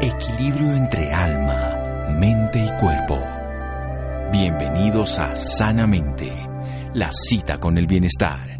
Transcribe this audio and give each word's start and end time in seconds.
Equilibrio 0.00 0.74
entre 0.74 1.12
alma, 1.12 2.08
mente 2.18 2.58
y 2.58 2.80
cuerpo. 2.80 3.18
Bienvenidos 4.32 5.18
a 5.20 5.34
Sanamente, 5.36 6.32
la 6.94 7.10
cita 7.12 7.60
con 7.60 7.78
el 7.78 7.86
bienestar. 7.86 8.58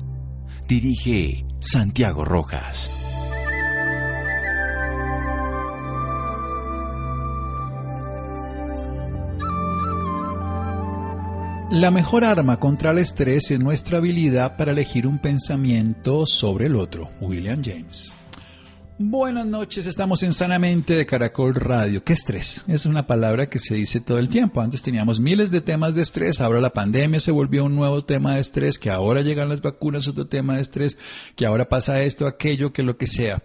Dirige 0.69 1.45
Santiago 1.59 2.25
Rojas. 2.25 2.89
La 11.73 11.91
mejor 11.91 12.25
arma 12.25 12.61
contra 12.61 12.93
el 12.93 12.99
estrés 12.99 13.51
es 13.51 13.59
nuestra 13.59 13.99
habilidad 13.99 14.57
para 14.57 14.71
elegir 14.71 15.09
un 15.09 15.19
pensamiento 15.19 16.25
sobre 16.27 16.67
el 16.67 16.77
otro. 16.77 17.11
William 17.21 17.61
James. 17.63 18.13
Buenas 18.97 19.45
noches, 19.45 19.89
estamos 19.89 20.23
en 20.23 20.33
Sanamente 20.33 20.95
de 20.95 21.05
Caracol 21.05 21.57
Radio. 21.57 22.05
¿Qué 22.05 22.13
estrés? 22.13 22.65
Es 22.69 22.87
una 22.87 23.09
palabra 23.09 23.47
que 23.51 23.59
se 23.59 23.75
dice 23.75 24.01
todo 24.01 24.21
el 24.21 24.29
tiempo. 24.29 24.61
Antes 24.61 24.83
teníamos 24.83 25.19
miles 25.19 25.51
de 25.51 25.61
temas 25.61 25.97
de 25.97 26.03
estrés, 26.03 26.41
ahora 26.41 26.61
la 26.61 26.71
pandemia 26.71 27.19
se 27.19 27.33
volvió 27.33 27.65
un 27.65 27.75
nuevo 27.75 28.05
tema 28.05 28.35
de 28.35 28.41
estrés, 28.41 28.79
que 28.79 28.91
ahora 28.91 29.23
llegan 29.23 29.49
las 29.49 29.63
vacunas, 29.63 30.07
otro 30.07 30.29
tema 30.29 30.55
de 30.55 30.63
estrés, 30.63 30.97
que 31.35 31.45
ahora 31.45 31.69
pasa 31.69 32.03
esto, 32.03 32.29
aquello, 32.29 32.73
que 32.73 32.85
lo 32.85 32.97
que 32.97 33.09
sea. 33.09 33.43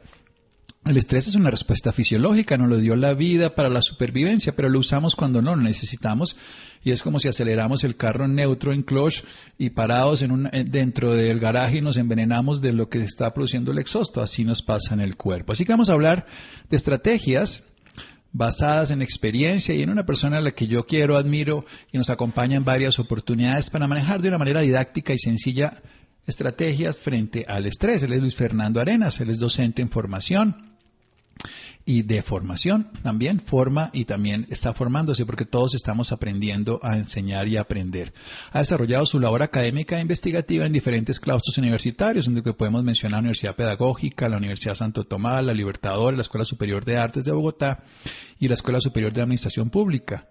El 0.89 0.97
estrés 0.97 1.27
es 1.27 1.35
una 1.35 1.51
respuesta 1.51 1.93
fisiológica, 1.93 2.57
nos 2.57 2.67
lo 2.67 2.77
dio 2.77 2.95
la 2.95 3.13
vida 3.13 3.53
para 3.53 3.69
la 3.69 3.79
supervivencia, 3.79 4.55
pero 4.55 4.69
lo 4.69 4.79
usamos 4.79 5.15
cuando 5.15 5.39
no 5.39 5.55
lo 5.55 5.61
necesitamos 5.61 6.35
y 6.83 6.89
es 6.89 7.03
como 7.03 7.19
si 7.19 7.27
aceleramos 7.27 7.83
el 7.83 7.95
carro 7.95 8.27
neutro 8.27 8.73
en 8.73 8.81
clutch 8.81 9.21
y 9.59 9.69
parados 9.69 10.23
en 10.23 10.31
un, 10.31 10.47
eh, 10.47 10.65
dentro 10.67 11.13
del 11.13 11.39
garaje 11.39 11.77
y 11.77 11.81
nos 11.83 11.97
envenenamos 11.97 12.59
de 12.63 12.73
lo 12.73 12.89
que 12.89 13.03
está 13.03 13.31
produciendo 13.35 13.71
el 13.71 13.77
exhausto. 13.77 14.19
Así 14.19 14.43
nos 14.43 14.63
pasa 14.63 14.95
en 14.95 15.01
el 15.01 15.15
cuerpo. 15.15 15.51
Así 15.51 15.63
que 15.63 15.73
vamos 15.73 15.91
a 15.91 15.93
hablar 15.93 16.25
de 16.71 16.77
estrategias 16.77 17.65
basadas 18.31 18.89
en 18.89 19.03
experiencia 19.03 19.75
y 19.75 19.83
en 19.83 19.91
una 19.91 20.07
persona 20.07 20.39
a 20.39 20.41
la 20.41 20.53
que 20.53 20.65
yo 20.65 20.87
quiero, 20.87 21.17
admiro 21.17 21.65
y 21.91 21.99
nos 21.99 22.09
acompaña 22.09 22.57
en 22.57 22.65
varias 22.65 22.97
oportunidades 22.97 23.69
para 23.69 23.87
manejar 23.87 24.23
de 24.23 24.29
una 24.29 24.39
manera 24.39 24.61
didáctica 24.61 25.13
y 25.13 25.19
sencilla 25.19 25.71
estrategias 26.25 26.97
frente 26.97 27.45
al 27.47 27.67
estrés. 27.67 28.01
Él 28.01 28.13
es 28.13 28.21
Luis 28.21 28.33
Fernando 28.33 28.81
Arenas, 28.81 29.21
él 29.21 29.29
es 29.29 29.37
docente 29.37 29.83
en 29.83 29.91
formación 29.91 30.68
y 31.89 32.03
de 32.03 32.21
formación 32.21 32.87
también, 33.01 33.39
forma 33.39 33.89
y 33.93 34.05
también 34.05 34.45
está 34.51 34.73
formándose 34.73 35.25
porque 35.25 35.45
todos 35.45 35.73
estamos 35.73 36.11
aprendiendo 36.11 36.79
a 36.83 36.95
enseñar 36.95 37.47
y 37.47 37.57
aprender. 37.57 38.13
Ha 38.51 38.59
desarrollado 38.59 39.07
su 39.07 39.19
labor 39.19 39.41
académica 39.41 39.97
e 39.97 40.01
investigativa 40.01 40.67
en 40.67 40.71
diferentes 40.71 41.19
claustros 41.19 41.57
universitarios, 41.57 42.25
donde 42.25 42.43
podemos 42.53 42.83
mencionar 42.83 43.13
la 43.13 43.21
Universidad 43.21 43.55
Pedagógica, 43.55 44.29
la 44.29 44.37
Universidad 44.37 44.75
Santo 44.75 45.03
Tomás, 45.03 45.43
la 45.43 45.55
Libertador, 45.55 46.13
la 46.13 46.21
Escuela 46.21 46.45
Superior 46.45 46.85
de 46.85 46.97
Artes 46.97 47.25
de 47.25 47.31
Bogotá 47.31 47.79
y 48.39 48.47
la 48.47 48.53
Escuela 48.53 48.79
Superior 48.79 49.11
de 49.11 49.23
Administración 49.23 49.71
Pública 49.71 50.27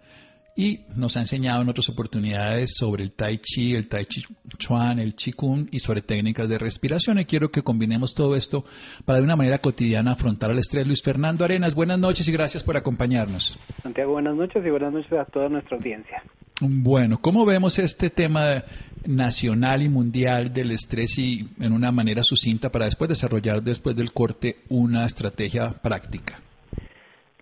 y 0.59 0.81
nos 0.97 1.17
ha 1.17 1.20
enseñado 1.20 1.62
en 1.62 1.69
otras 1.69 1.89
oportunidades 1.89 2.75
sobre 2.77 3.05
el 3.05 3.12
Tai 3.12 3.39
Chi, 3.39 3.77
el 3.77 3.87
Tai 3.87 4.05
Chi 4.05 4.23
Chuan, 4.59 4.98
el 4.98 5.15
Chi 5.15 5.33
Kung 5.33 5.69
y 5.70 5.78
sobre 5.78 6.03
técnicas 6.03 6.48
de 6.48 6.59
respiración. 6.59 7.20
Y 7.20 7.27
quiero 7.27 7.53
que 7.53 7.62
combinemos 7.62 8.12
todo 8.12 8.34
esto 8.34 8.65
para 9.05 9.20
de 9.20 9.25
una 9.25 9.37
manera 9.37 9.59
cotidiana 9.59 10.11
afrontar 10.11 10.50
el 10.50 10.59
estrés. 10.59 10.84
Luis 10.84 11.00
Fernando 11.00 11.45
Arenas, 11.45 11.77
buenas 11.77 12.00
noches 12.00 12.27
y 12.27 12.33
gracias 12.33 12.65
por 12.65 12.77
acompañarnos. 12.77 13.56
Santiago, 13.84 14.15
buenas 14.15 14.34
noches 14.34 14.67
y 14.67 14.69
buenas 14.69 14.92
noches 14.92 15.12
a 15.12 15.25
toda 15.27 15.48
nuestra 15.48 15.77
audiencia. 15.77 16.25
Bueno, 16.61 17.19
¿cómo 17.20 17.47
vemos 17.47 17.78
este 17.78 18.11
tema 18.11 18.65
nacional 19.06 19.83
y 19.83 19.89
mundial 19.89 20.53
del 20.53 20.72
estrés 20.72 21.20
y 21.20 21.48
en 21.61 21.72
una 21.72 21.93
manera 21.93 22.25
sucinta 22.25 22.72
para 22.72 22.87
después 22.87 23.09
desarrollar 23.09 23.62
después 23.62 23.95
del 23.95 24.12
corte 24.12 24.56
una 24.70 25.06
estrategia 25.06 25.72
práctica? 25.81 26.41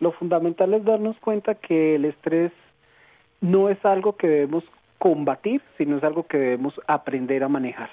Lo 0.01 0.12
fundamental 0.12 0.75
es 0.75 0.84
darnos 0.84 1.17
cuenta 1.20 1.55
que 1.55 1.95
el 1.95 2.05
estrés 2.05 2.53
no 3.41 3.69
es 3.69 3.84
algo 3.84 4.17
que 4.17 4.29
debemos 4.29 4.64
combatir, 4.98 5.61
sino 5.77 5.98
es 5.98 6.05
algo 6.05 6.27
que 6.27 6.39
debemos 6.39 6.74
aprender 6.86 7.45
a 7.45 7.48
manejar. 7.48 7.91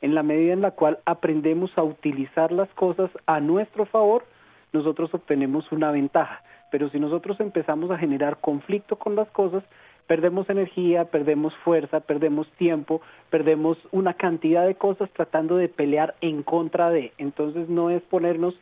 En 0.00 0.14
la 0.14 0.22
medida 0.22 0.52
en 0.52 0.60
la 0.60 0.72
cual 0.72 0.98
aprendemos 1.06 1.70
a 1.78 1.82
utilizar 1.82 2.52
las 2.52 2.68
cosas 2.74 3.10
a 3.26 3.40
nuestro 3.40 3.86
favor, 3.86 4.24
nosotros 4.72 5.14
obtenemos 5.14 5.70
una 5.72 5.90
ventaja. 5.90 6.42
Pero 6.70 6.90
si 6.90 6.98
nosotros 6.98 7.40
empezamos 7.40 7.90
a 7.90 7.98
generar 7.98 8.38
conflicto 8.40 8.96
con 8.96 9.14
las 9.14 9.28
cosas, 9.30 9.62
perdemos 10.06 10.50
energía, 10.50 11.06
perdemos 11.06 11.54
fuerza, 11.64 12.00
perdemos 12.00 12.50
tiempo, 12.58 13.00
perdemos 13.30 13.78
una 13.92 14.14
cantidad 14.14 14.66
de 14.66 14.74
cosas 14.74 15.08
tratando 15.12 15.56
de 15.56 15.68
pelear 15.68 16.14
en 16.20 16.42
contra 16.42 16.90
de. 16.90 17.12
Entonces 17.16 17.68
no 17.68 17.90
es 17.90 18.02
ponernos 18.02 18.54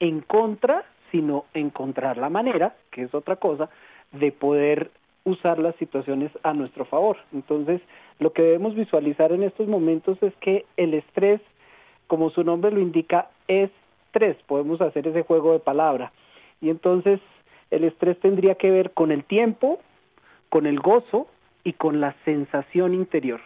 en 0.00 0.20
contra, 0.20 0.84
sino 1.12 1.44
encontrar 1.54 2.16
la 2.16 2.28
manera, 2.28 2.74
que 2.90 3.02
es 3.02 3.14
otra 3.14 3.36
cosa, 3.36 3.70
de 4.12 4.32
poder 4.32 4.90
usar 5.24 5.58
las 5.58 5.74
situaciones 5.76 6.30
a 6.42 6.52
nuestro 6.52 6.84
favor. 6.84 7.16
Entonces, 7.32 7.80
lo 8.18 8.32
que 8.32 8.42
debemos 8.42 8.74
visualizar 8.74 9.32
en 9.32 9.42
estos 9.42 9.68
momentos 9.68 10.22
es 10.22 10.34
que 10.36 10.64
el 10.76 10.94
estrés, 10.94 11.40
como 12.06 12.30
su 12.30 12.44
nombre 12.44 12.70
lo 12.70 12.80
indica, 12.80 13.28
es 13.48 13.70
estrés. 14.06 14.36
Podemos 14.46 14.80
hacer 14.80 15.06
ese 15.06 15.22
juego 15.22 15.52
de 15.52 15.60
palabra. 15.60 16.12
Y 16.60 16.70
entonces, 16.70 17.20
el 17.70 17.84
estrés 17.84 18.18
tendría 18.20 18.56
que 18.56 18.70
ver 18.70 18.92
con 18.92 19.12
el 19.12 19.24
tiempo, 19.24 19.78
con 20.48 20.66
el 20.66 20.80
gozo 20.80 21.28
y 21.64 21.74
con 21.74 22.00
la 22.00 22.14
sensación 22.24 22.94
interior. 22.94 23.40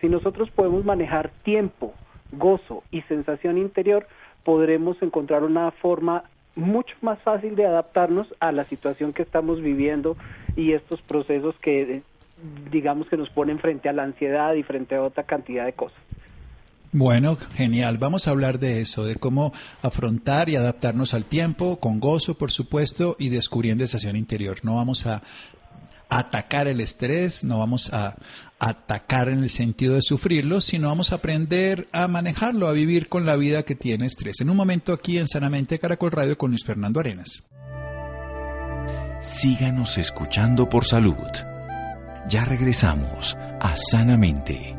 Si 0.00 0.08
nosotros 0.08 0.50
podemos 0.50 0.84
manejar 0.84 1.30
tiempo, 1.42 1.94
gozo 2.32 2.82
y 2.90 3.02
sensación 3.02 3.58
interior, 3.58 4.06
podremos 4.44 5.00
encontrar 5.02 5.44
una 5.44 5.70
forma 5.70 6.24
mucho 6.54 6.94
más 7.00 7.18
fácil 7.20 7.56
de 7.56 7.66
adaptarnos 7.66 8.26
a 8.40 8.52
la 8.52 8.64
situación 8.64 9.12
que 9.12 9.22
estamos 9.22 9.60
viviendo 9.62 10.16
y 10.56 10.72
estos 10.72 11.00
procesos 11.02 11.54
que 11.60 12.02
digamos 12.70 13.08
que 13.08 13.16
nos 13.16 13.30
ponen 13.30 13.58
frente 13.58 13.88
a 13.88 13.92
la 13.92 14.02
ansiedad 14.02 14.54
y 14.54 14.62
frente 14.62 14.94
a 14.94 15.02
otra 15.02 15.24
cantidad 15.24 15.64
de 15.64 15.72
cosas. 15.72 15.98
Bueno, 16.92 17.36
genial. 17.54 17.98
Vamos 17.98 18.26
a 18.26 18.32
hablar 18.32 18.58
de 18.58 18.80
eso, 18.80 19.04
de 19.04 19.14
cómo 19.14 19.52
afrontar 19.80 20.48
y 20.48 20.56
adaptarnos 20.56 21.14
al 21.14 21.24
tiempo, 21.24 21.78
con 21.78 22.00
gozo, 22.00 22.34
por 22.34 22.50
supuesto, 22.50 23.14
y 23.16 23.28
descubriendo 23.28 23.84
esa 23.84 23.92
sensación 23.92 24.16
interior. 24.16 24.58
No 24.64 24.76
vamos 24.76 25.06
a 25.06 25.22
atacar 26.10 26.68
el 26.68 26.80
estrés, 26.80 27.44
no 27.44 27.58
vamos 27.58 27.92
a 27.92 28.16
atacar 28.58 29.28
en 29.28 29.38
el 29.38 29.48
sentido 29.48 29.94
de 29.94 30.02
sufrirlo, 30.02 30.60
sino 30.60 30.88
vamos 30.88 31.12
a 31.12 31.16
aprender 31.16 31.86
a 31.92 32.08
manejarlo, 32.08 32.68
a 32.68 32.72
vivir 32.72 33.08
con 33.08 33.24
la 33.24 33.36
vida 33.36 33.62
que 33.62 33.74
tiene 33.74 34.06
estrés. 34.06 34.40
En 34.40 34.50
un 34.50 34.56
momento 34.56 34.92
aquí 34.92 35.16
en 35.16 35.26
Sanamente 35.26 35.78
Caracol 35.78 36.10
Radio 36.10 36.36
con 36.36 36.50
Luis 36.50 36.64
Fernando 36.64 37.00
Arenas. 37.00 37.44
Síganos 39.20 39.98
escuchando 39.98 40.68
por 40.68 40.84
salud. 40.84 41.14
Ya 42.28 42.44
regresamos 42.44 43.36
a 43.60 43.74
Sanamente. 43.76 44.76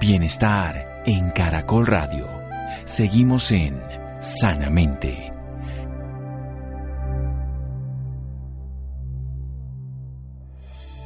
Bienestar 0.00 1.02
en 1.06 1.30
Caracol 1.30 1.86
Radio. 1.86 2.26
Seguimos 2.84 3.52
en 3.52 3.80
Sanamente. 4.20 5.31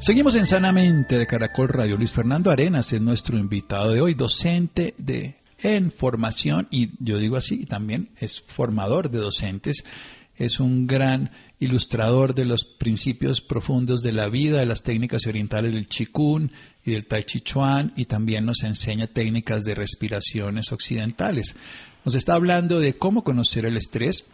Seguimos 0.01 0.37
en 0.37 0.47
Sanamente 0.47 1.19
de 1.19 1.27
Caracol 1.27 1.69
Radio. 1.69 1.97
Luis 1.97 2.13
Fernando 2.13 2.51
Arenas 2.51 2.93
es 2.93 3.01
nuestro 3.01 3.39
invitado 3.39 3.91
de 3.91 4.01
hoy, 4.01 4.15
docente 4.15 4.95
de 4.99 5.37
en 5.63 5.91
formación 5.91 6.69
y 6.71 6.91
yo 6.99 7.19
digo 7.19 7.37
así, 7.37 7.65
también 7.65 8.11
es 8.21 8.41
formador 8.41 9.11
de 9.11 9.19
docentes, 9.19 9.85
es 10.37 10.61
un 10.61 10.87
gran 10.87 11.31
ilustrador 11.59 12.35
de 12.35 12.45
los 12.45 12.65
principios 12.65 13.41
profundos 13.41 14.03
de 14.03 14.13
la 14.13 14.29
vida, 14.29 14.59
de 14.59 14.67
las 14.67 14.83
técnicas 14.83 15.27
orientales 15.27 15.73
del 15.73 15.89
Qigong 15.89 16.51
y 16.85 16.93
del 16.93 17.07
Tai 17.07 17.25
Chi 17.25 17.41
Chuan 17.41 17.93
y 17.97 18.05
también 18.05 18.45
nos 18.45 18.63
enseña 18.63 19.07
técnicas 19.07 19.65
de 19.65 19.75
respiraciones 19.75 20.73
occidentales. 20.73 21.57
Nos 22.05 22.15
está 22.15 22.35
hablando 22.35 22.79
de 22.79 22.97
cómo 22.99 23.25
conocer 23.25 23.65
el 23.65 23.79
estrés, 23.79 24.25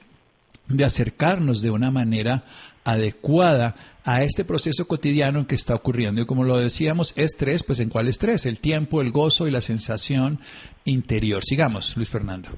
de 0.69 0.85
acercarnos 0.85 1.63
de 1.63 1.71
una 1.71 1.91
manera 1.91 2.45
adecuada 2.85 3.77
a 4.05 4.23
este 4.23 4.45
proceso 4.45 4.87
cotidiano 4.87 5.47
que 5.47 5.55
está 5.55 5.75
ocurriendo. 5.75 6.21
Y 6.21 6.27
como 6.27 6.45
lo 6.45 6.57
decíamos, 6.57 7.17
estrés, 7.17 7.63
pues 7.63 7.81
¿en 7.81 7.89
cuál 7.89 8.09
estrés? 8.09 8.47
El 8.47 8.61
tiempo, 8.61 9.01
el 9.01 9.13
gozo 9.13 9.47
y 9.47 9.51
la 9.51 9.61
sensación 9.61 10.39
interior. 10.85 11.43
Sigamos, 11.43 11.97
Luis 11.97 12.11
Fernando. 12.11 12.51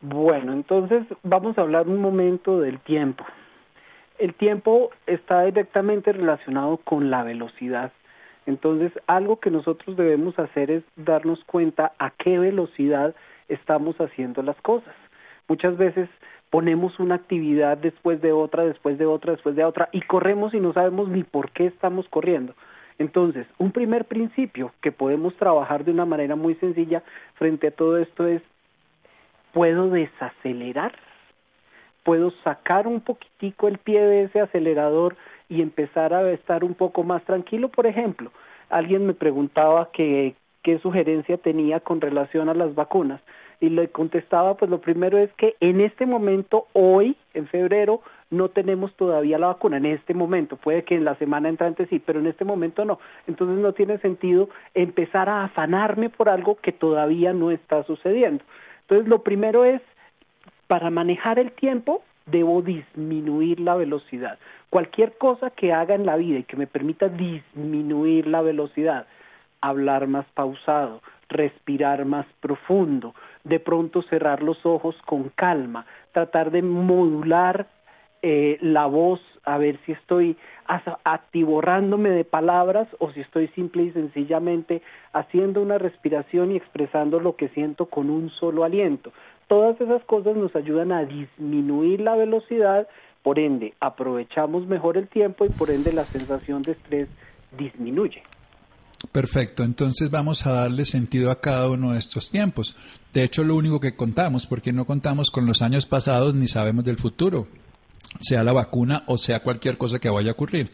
Bueno, 0.00 0.52
entonces 0.52 1.06
vamos 1.22 1.56
a 1.56 1.60
hablar 1.62 1.88
un 1.88 2.00
momento 2.00 2.60
del 2.60 2.80
tiempo. 2.80 3.24
El 4.18 4.34
tiempo 4.34 4.90
está 5.06 5.44
directamente 5.44 6.12
relacionado 6.12 6.76
con 6.78 7.10
la 7.10 7.22
velocidad. 7.22 7.92
Entonces, 8.46 8.92
algo 9.06 9.38
que 9.38 9.50
nosotros 9.50 9.96
debemos 9.96 10.38
hacer 10.38 10.70
es 10.70 10.82
darnos 10.96 11.42
cuenta 11.44 11.92
a 11.98 12.10
qué 12.10 12.38
velocidad 12.38 13.14
estamos 13.48 13.96
haciendo 13.96 14.42
las 14.42 14.56
cosas. 14.62 14.94
Muchas 15.48 15.76
veces 15.76 16.08
ponemos 16.52 17.00
una 17.00 17.14
actividad 17.14 17.78
después 17.78 18.20
de 18.20 18.30
otra, 18.30 18.64
después 18.64 18.98
de 18.98 19.06
otra, 19.06 19.32
después 19.32 19.56
de 19.56 19.64
otra, 19.64 19.88
y 19.90 20.02
corremos 20.02 20.52
y 20.52 20.60
no 20.60 20.74
sabemos 20.74 21.08
ni 21.08 21.24
por 21.24 21.50
qué 21.50 21.64
estamos 21.64 22.06
corriendo. 22.10 22.52
Entonces, 22.98 23.46
un 23.56 23.72
primer 23.72 24.04
principio 24.04 24.70
que 24.82 24.92
podemos 24.92 25.34
trabajar 25.36 25.82
de 25.82 25.92
una 25.92 26.04
manera 26.04 26.36
muy 26.36 26.54
sencilla 26.56 27.02
frente 27.36 27.68
a 27.68 27.70
todo 27.70 27.96
esto 27.96 28.26
es 28.26 28.42
puedo 29.54 29.88
desacelerar, 29.88 30.92
puedo 32.04 32.30
sacar 32.44 32.86
un 32.86 33.00
poquitico 33.00 33.66
el 33.66 33.78
pie 33.78 34.02
de 34.02 34.24
ese 34.24 34.40
acelerador 34.40 35.16
y 35.48 35.62
empezar 35.62 36.12
a 36.12 36.30
estar 36.32 36.64
un 36.64 36.74
poco 36.74 37.02
más 37.02 37.24
tranquilo. 37.24 37.70
Por 37.70 37.86
ejemplo, 37.86 38.30
alguien 38.68 39.06
me 39.06 39.14
preguntaba 39.14 39.88
qué 40.62 40.78
sugerencia 40.78 41.36
tenía 41.38 41.80
con 41.80 42.00
relación 42.00 42.48
a 42.48 42.54
las 42.54 42.74
vacunas 42.74 43.20
y 43.60 43.68
le 43.68 43.88
contestaba, 43.88 44.56
pues 44.56 44.70
lo 44.70 44.80
primero 44.80 45.18
es 45.18 45.32
que 45.34 45.54
en 45.60 45.80
este 45.80 46.04
momento, 46.04 46.66
hoy, 46.72 47.16
en 47.32 47.46
febrero, 47.46 48.00
no 48.30 48.48
tenemos 48.48 48.92
todavía 48.96 49.38
la 49.38 49.48
vacuna, 49.48 49.76
en 49.76 49.86
este 49.86 50.14
momento, 50.14 50.56
puede 50.56 50.82
que 50.82 50.96
en 50.96 51.04
la 51.04 51.14
semana 51.16 51.48
entrante 51.48 51.86
sí, 51.86 52.00
pero 52.04 52.18
en 52.18 52.26
este 52.26 52.44
momento 52.44 52.84
no. 52.84 52.98
Entonces 53.28 53.58
no 53.58 53.72
tiene 53.72 53.98
sentido 53.98 54.48
empezar 54.74 55.28
a 55.28 55.44
afanarme 55.44 56.08
por 56.08 56.28
algo 56.28 56.56
que 56.56 56.72
todavía 56.72 57.32
no 57.32 57.52
está 57.52 57.84
sucediendo. 57.84 58.42
Entonces 58.82 59.06
lo 59.06 59.22
primero 59.22 59.64
es, 59.64 59.80
para 60.66 60.90
manejar 60.90 61.38
el 61.38 61.52
tiempo, 61.52 62.02
debo 62.26 62.62
disminuir 62.62 63.60
la 63.60 63.76
velocidad. 63.76 64.38
Cualquier 64.70 65.16
cosa 65.18 65.50
que 65.50 65.72
haga 65.72 65.94
en 65.94 66.06
la 66.06 66.16
vida 66.16 66.38
y 66.38 66.44
que 66.44 66.56
me 66.56 66.66
permita 66.66 67.08
disminuir 67.08 68.26
la 68.26 68.42
velocidad, 68.42 69.06
hablar 69.62 70.06
más 70.06 70.26
pausado, 70.34 71.00
respirar 71.28 72.04
más 72.04 72.26
profundo, 72.40 73.14
de 73.44 73.58
pronto 73.58 74.02
cerrar 74.02 74.42
los 74.42 74.64
ojos 74.66 74.94
con 75.06 75.30
calma, 75.30 75.86
tratar 76.12 76.50
de 76.50 76.60
modular 76.62 77.66
eh, 78.20 78.58
la 78.60 78.86
voz, 78.86 79.20
a 79.44 79.58
ver 79.58 79.80
si 79.84 79.92
estoy 79.92 80.36
atiborrándome 81.02 82.10
de 82.10 82.24
palabras 82.24 82.86
o 83.00 83.10
si 83.10 83.20
estoy 83.20 83.48
simple 83.48 83.82
y 83.82 83.90
sencillamente 83.90 84.80
haciendo 85.12 85.60
una 85.60 85.78
respiración 85.78 86.52
y 86.52 86.56
expresando 86.56 87.18
lo 87.18 87.34
que 87.34 87.48
siento 87.48 87.86
con 87.86 88.10
un 88.10 88.30
solo 88.30 88.62
aliento. 88.62 89.12
Todas 89.48 89.80
esas 89.80 90.04
cosas 90.04 90.36
nos 90.36 90.54
ayudan 90.54 90.92
a 90.92 91.04
disminuir 91.04 92.00
la 92.00 92.14
velocidad, 92.14 92.86
por 93.24 93.40
ende 93.40 93.74
aprovechamos 93.80 94.66
mejor 94.66 94.96
el 94.96 95.08
tiempo 95.08 95.44
y 95.44 95.48
por 95.48 95.70
ende 95.70 95.92
la 95.92 96.04
sensación 96.04 96.62
de 96.62 96.72
estrés 96.72 97.08
disminuye. 97.58 98.22
Perfecto, 99.10 99.64
entonces 99.64 100.10
vamos 100.10 100.46
a 100.46 100.52
darle 100.52 100.84
sentido 100.84 101.30
a 101.30 101.40
cada 101.40 101.68
uno 101.68 101.92
de 101.92 101.98
estos 101.98 102.30
tiempos. 102.30 102.76
De 103.12 103.24
hecho, 103.24 103.44
lo 103.44 103.56
único 103.56 103.80
que 103.80 103.94
contamos, 103.94 104.46
porque 104.46 104.72
no 104.72 104.84
contamos 104.86 105.30
con 105.30 105.44
los 105.44 105.60
años 105.60 105.86
pasados 105.86 106.34
ni 106.34 106.48
sabemos 106.48 106.84
del 106.84 106.96
futuro, 106.96 107.48
sea 108.20 108.44
la 108.44 108.52
vacuna 108.52 109.04
o 109.06 109.18
sea 109.18 109.42
cualquier 109.42 109.76
cosa 109.76 109.98
que 109.98 110.08
vaya 110.08 110.30
a 110.30 110.34
ocurrir. 110.34 110.70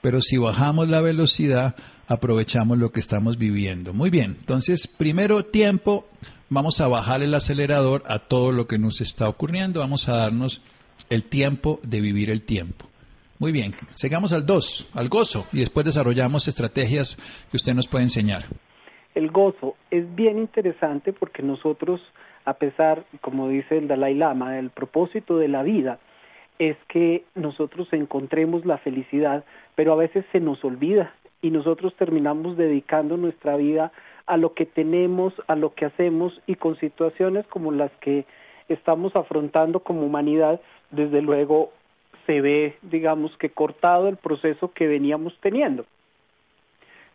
Pero 0.00 0.20
si 0.20 0.36
bajamos 0.36 0.88
la 0.88 1.00
velocidad, 1.00 1.76
aprovechamos 2.08 2.78
lo 2.78 2.92
que 2.92 3.00
estamos 3.00 3.38
viviendo. 3.38 3.92
Muy 3.92 4.10
bien, 4.10 4.36
entonces, 4.40 4.86
primero 4.86 5.44
tiempo, 5.44 6.08
vamos 6.48 6.80
a 6.80 6.88
bajar 6.88 7.22
el 7.22 7.34
acelerador 7.34 8.02
a 8.06 8.20
todo 8.20 8.52
lo 8.52 8.66
que 8.66 8.78
nos 8.78 9.00
está 9.00 9.28
ocurriendo, 9.28 9.80
vamos 9.80 10.08
a 10.08 10.16
darnos 10.16 10.62
el 11.10 11.24
tiempo 11.24 11.80
de 11.82 12.00
vivir 12.00 12.30
el 12.30 12.42
tiempo. 12.42 12.86
Muy 13.38 13.52
bien, 13.52 13.72
sigamos 13.90 14.32
al 14.32 14.46
2, 14.46 14.92
al 14.94 15.10
gozo, 15.10 15.46
y 15.52 15.60
después 15.60 15.84
desarrollamos 15.84 16.48
estrategias 16.48 17.16
que 17.50 17.58
usted 17.58 17.74
nos 17.74 17.86
puede 17.86 18.04
enseñar. 18.04 18.44
El 19.14 19.30
gozo 19.30 19.76
es 19.90 20.14
bien 20.14 20.38
interesante 20.38 21.12
porque 21.12 21.42
nosotros, 21.42 22.00
a 22.46 22.54
pesar, 22.54 23.04
como 23.20 23.48
dice 23.48 23.76
el 23.76 23.88
Dalai 23.88 24.14
Lama, 24.14 24.58
el 24.58 24.70
propósito 24.70 25.36
de 25.36 25.48
la 25.48 25.62
vida 25.62 25.98
es 26.58 26.78
que 26.88 27.24
nosotros 27.34 27.88
encontremos 27.92 28.64
la 28.64 28.78
felicidad, 28.78 29.44
pero 29.74 29.92
a 29.92 29.96
veces 29.96 30.24
se 30.32 30.40
nos 30.40 30.64
olvida 30.64 31.14
y 31.42 31.50
nosotros 31.50 31.94
terminamos 31.96 32.56
dedicando 32.56 33.18
nuestra 33.18 33.56
vida 33.56 33.92
a 34.26 34.38
lo 34.38 34.54
que 34.54 34.64
tenemos, 34.64 35.34
a 35.46 35.56
lo 35.56 35.74
que 35.74 35.84
hacemos 35.84 36.40
y 36.46 36.54
con 36.54 36.78
situaciones 36.80 37.46
como 37.48 37.70
las 37.70 37.92
que 38.00 38.24
estamos 38.70 39.14
afrontando 39.14 39.80
como 39.80 40.06
humanidad, 40.06 40.58
desde 40.90 41.20
luego 41.20 41.72
se 42.26 42.40
ve, 42.40 42.76
digamos 42.82 43.36
que 43.38 43.50
cortado 43.50 44.08
el 44.08 44.16
proceso 44.16 44.72
que 44.72 44.86
veníamos 44.86 45.36
teniendo. 45.40 45.86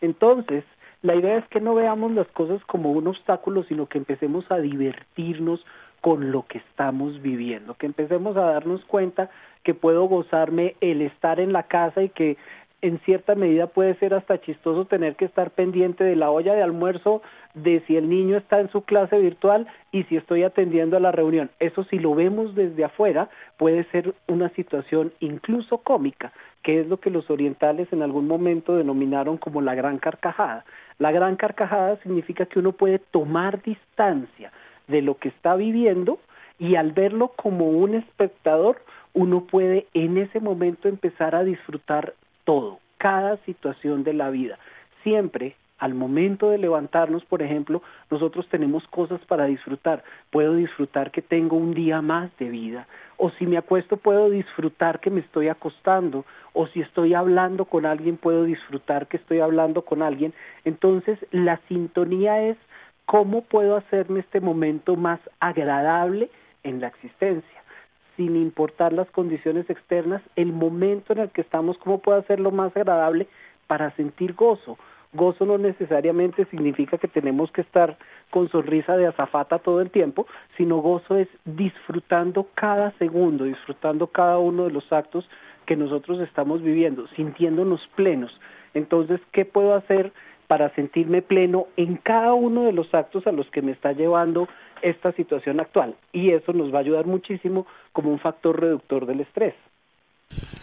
Entonces, 0.02 0.64
la 1.02 1.16
idea 1.16 1.38
es 1.38 1.48
que 1.48 1.62
no 1.62 1.76
veamos 1.76 2.12
las 2.12 2.28
cosas 2.30 2.64
como 2.66 2.92
un 2.92 3.08
obstáculo, 3.08 3.64
sino 3.64 3.88
que 3.88 3.98
empecemos 3.98 4.50
a 4.52 4.58
divertirnos 4.58 5.66
con 6.02 6.32
lo 6.32 6.48
que 6.48 6.58
estamos 6.58 7.22
viviendo, 7.22 7.76
que 7.76 7.86
empecemos 7.86 8.36
a 8.36 8.42
darnos 8.42 8.84
cuenta 8.86 9.30
que 9.64 9.76
puedo 9.76 10.06
gozarme 10.06 10.76
el 10.82 11.02
estar 11.04 11.40
en 11.40 11.54
la 11.54 11.64
casa 11.64 12.02
y 12.02 12.10
que 12.10 12.38
en 12.82 13.00
cierta 13.00 13.36
medida 13.36 13.68
puede 13.68 13.96
ser 13.96 14.14
hasta 14.14 14.42
chistoso 14.42 14.86
tener 14.86 15.16
que 15.16 15.26
estar 15.26 15.52
pendiente 15.52 16.04
de 16.04 16.16
la 16.16 16.32
olla 16.32 16.54
de 16.54 16.64
almuerzo, 16.64 17.22
de 17.54 17.82
si 17.86 17.96
el 17.96 18.10
niño 18.10 18.38
está 18.38 18.60
en 18.60 18.72
su 18.72 18.82
clase 18.82 19.20
virtual 19.20 19.68
y 19.92 20.04
si 20.04 20.18
estoy 20.18 20.44
atendiendo 20.44 20.98
a 20.98 21.00
la 21.00 21.12
reunión. 21.12 21.52
Eso 21.60 21.84
si 21.86 22.00
lo 22.00 22.16
vemos 22.16 22.56
desde 22.56 22.84
afuera 22.84 23.30
puede 23.58 23.84
ser 23.92 24.16
una 24.28 24.50
situación 24.50 25.14
incluso 25.20 25.80
cómica, 25.80 26.32
que 26.64 26.80
es 26.80 26.88
lo 26.88 27.00
que 27.00 27.12
los 27.12 27.30
orientales 27.30 27.92
en 27.94 28.02
algún 28.02 28.28
momento 28.28 28.76
denominaron 28.76 29.38
como 29.38 29.62
la 29.62 29.76
gran 29.76 30.00
carcajada. 30.00 30.66
La 30.98 31.12
gran 31.12 31.36
carcajada 31.36 31.98
significa 31.98 32.46
que 32.46 32.60
uno 32.60 32.72
puede 32.72 33.00
tomar 33.00 33.62
distancia 33.62 34.52
de 34.88 35.02
lo 35.02 35.16
que 35.18 35.30
está 35.30 35.56
viviendo 35.56 36.20
y 36.58 36.76
al 36.76 36.92
verlo 36.92 37.30
como 37.30 37.70
un 37.70 37.96
espectador, 37.96 38.84
uno 39.14 39.46
puede 39.46 39.88
en 39.94 40.18
ese 40.18 40.40
momento 40.40 40.88
empezar 40.88 41.36
a 41.36 41.44
disfrutar 41.44 42.14
todo, 42.44 42.80
cada 42.98 43.38
situación 43.46 44.04
de 44.04 44.14
la 44.14 44.30
vida. 44.30 44.58
Siempre, 45.04 45.56
al 45.82 45.96
momento 45.96 46.50
de 46.52 46.60
levantarnos, 46.60 47.26
por 47.26 47.42
ejemplo, 47.42 47.82
nosotros 48.12 48.48
tenemos 48.50 48.86
cosas 48.88 49.20
para 49.26 49.46
disfrutar. 49.46 50.04
Puedo 50.30 50.56
disfrutar 50.56 51.10
que 51.10 51.24
tengo 51.24 51.58
un 51.58 51.74
día 51.74 52.04
más 52.04 52.30
de 52.38 52.50
vida. 52.50 52.88
O 53.18 53.32
si 53.32 53.48
me 53.48 53.58
acuesto, 53.58 53.98
puedo 53.98 54.30
disfrutar 54.30 55.00
que 55.00 55.10
me 55.10 55.22
estoy 55.22 55.48
acostando. 55.48 56.24
O 56.54 56.68
si 56.68 56.82
estoy 56.82 57.16
hablando 57.16 57.66
con 57.66 57.88
alguien, 57.88 58.18
puedo 58.18 58.44
disfrutar 58.44 59.08
que 59.08 59.18
estoy 59.18 59.40
hablando 59.40 59.82
con 59.82 60.04
alguien. 60.04 60.34
Entonces, 60.66 61.18
la 61.32 61.60
sintonía 61.68 62.44
es 62.44 62.58
cómo 63.08 63.42
puedo 63.42 63.76
hacerme 63.76 64.20
este 64.20 64.40
momento 64.40 64.96
más 64.96 65.20
agradable 65.40 66.30
en 66.64 66.80
la 66.80 66.90
existencia 66.90 67.61
sin 68.22 68.36
importar 68.36 68.94
las 68.94 69.10
condiciones 69.10 69.68
externas, 69.68 70.22
el 70.36 70.54
momento 70.54 71.12
en 71.12 71.20
el 71.20 71.30
que 71.32 71.42
estamos, 71.42 71.76
cómo 71.80 71.98
puedo 71.98 72.20
hacerlo 72.20 72.52
más 72.52 72.76
agradable 72.78 73.26
para 73.66 73.90
sentir 73.96 74.36
gozo. 74.36 74.78
Gozo 75.12 75.44
no 75.44 75.58
necesariamente 75.58 76.46
significa 76.46 77.00
que 77.00 77.08
tenemos 77.08 77.52
que 77.52 77.62
estar 77.62 77.98
con 78.30 78.48
sonrisa 78.50 78.96
de 78.96 79.08
azafata 79.08 79.58
todo 79.58 79.82
el 79.82 79.90
tiempo, 79.90 80.28
sino 80.56 80.78
gozo 80.78 81.18
es 81.18 81.28
disfrutando 81.46 82.46
cada 82.54 82.92
segundo, 83.00 83.46
disfrutando 83.46 84.06
cada 84.06 84.38
uno 84.38 84.66
de 84.66 84.72
los 84.72 84.94
actos 84.94 85.28
que 85.66 85.76
nosotros 85.76 86.20
estamos 86.20 86.62
viviendo, 86.62 87.08
sintiéndonos 87.16 87.82
plenos. 87.96 88.40
Entonces, 88.76 89.20
¿qué 89.32 89.46
puedo 89.46 89.74
hacer 89.74 90.14
para 90.46 90.70
sentirme 90.76 91.24
pleno 91.24 91.66
en 91.76 91.96
cada 91.96 92.36
uno 92.36 92.66
de 92.66 92.74
los 92.74 92.94
actos 92.94 93.26
a 93.26 93.32
los 93.32 93.50
que 93.50 93.64
me 93.64 93.72
está 93.72 93.94
llevando 93.94 94.48
esta 94.82 95.12
situación 95.14 95.60
actual 95.60 95.96
y 96.14 96.32
eso 96.32 96.54
nos 96.54 96.74
va 96.74 96.78
a 96.78 96.82
ayudar 96.82 97.06
muchísimo 97.06 97.66
como 97.94 98.12
un 98.12 98.20
factor 98.20 98.60
reductor 98.60 99.06
del 99.06 99.22
estrés. 99.22 99.54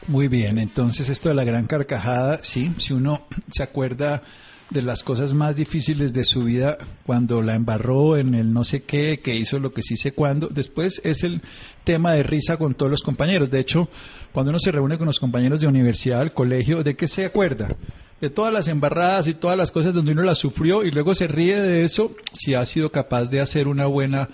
Muy 0.07 0.29
bien, 0.29 0.59
entonces 0.59 1.11
esto 1.11 1.29
de 1.29 1.35
la 1.35 1.45
gran 1.45 1.67
carcajada, 1.67 2.43
sí, 2.43 2.73
si 2.79 2.95
uno 2.95 3.27
se 3.51 3.63
acuerda 3.63 4.23
de 4.71 4.83
las 4.83 5.03
cosas 5.03 5.35
más 5.35 5.57
difíciles 5.57 6.13
de 6.13 6.25
su 6.25 6.45
vida 6.45 6.77
cuando 7.07 7.41
la 7.41 7.55
embarró 7.55 8.17
en 8.17 8.35
el 8.35 8.53
no 8.53 8.65
sé 8.65 8.83
qué, 8.83 9.21
que 9.21 9.35
hizo 9.35 9.59
lo 9.59 9.73
que 9.73 9.83
sí 9.83 9.97
sé 9.97 10.13
cuándo. 10.13 10.49
Después 10.49 11.01
es 11.05 11.25
el 11.25 11.41
tema 11.85 12.13
de 12.13 12.23
risa 12.23 12.59
con 12.59 12.75
todos 12.75 12.91
los 12.91 13.03
compañeros. 13.03 13.51
De 13.51 13.61
hecho, 13.61 13.89
cuando 14.33 14.51
uno 14.51 14.59
se 14.59 14.73
reúne 14.73 14.99
con 14.99 15.07
los 15.07 15.21
compañeros 15.21 15.61
de 15.61 15.69
universidad, 15.69 16.21
del 16.21 16.33
colegio, 16.33 16.83
¿de 16.85 16.97
qué 16.97 17.09
se 17.09 17.25
acuerda? 17.25 17.69
De 18.21 18.31
todas 18.31 18.53
las 18.53 18.69
embarradas 18.69 19.29
y 19.29 19.35
todas 19.35 19.57
las 19.57 19.71
cosas 19.71 19.95
donde 19.95 20.13
uno 20.13 20.23
las 20.23 20.39
sufrió 20.39 20.85
y 20.85 20.91
luego 20.91 21.15
se 21.15 21.29
ríe 21.29 21.61
de 21.61 21.85
eso 21.85 22.15
si 22.33 22.55
ha 22.55 22.65
sido 22.65 22.91
capaz 22.91 23.31
de 23.31 23.41
hacer 23.41 23.69
una 23.69 23.87
buena 23.87 24.29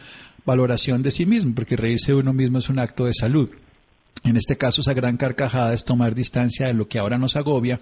valoración 0.45 1.03
de 1.03 1.11
sí 1.11 1.27
mismo, 1.27 1.55
porque 1.55 1.77
reírse 1.77 2.13
de 2.13 2.19
uno 2.19 2.33
mismo 2.33 2.59
es 2.59 2.69
un 2.69 2.79
acto 2.79 3.07
de 3.07 3.15
salud. 3.15 3.51
En 4.23 4.37
este 4.37 4.57
caso, 4.57 4.81
esa 4.81 4.95
gran 4.95 5.17
carcajada 5.17 5.75
es 5.75 5.85
tomar 5.85 6.15
distancia 6.15 6.67
de 6.67 6.75
lo 6.75 6.89
que 6.89 6.99
ahora 6.99 7.19
nos 7.19 7.37
agobia 7.37 7.81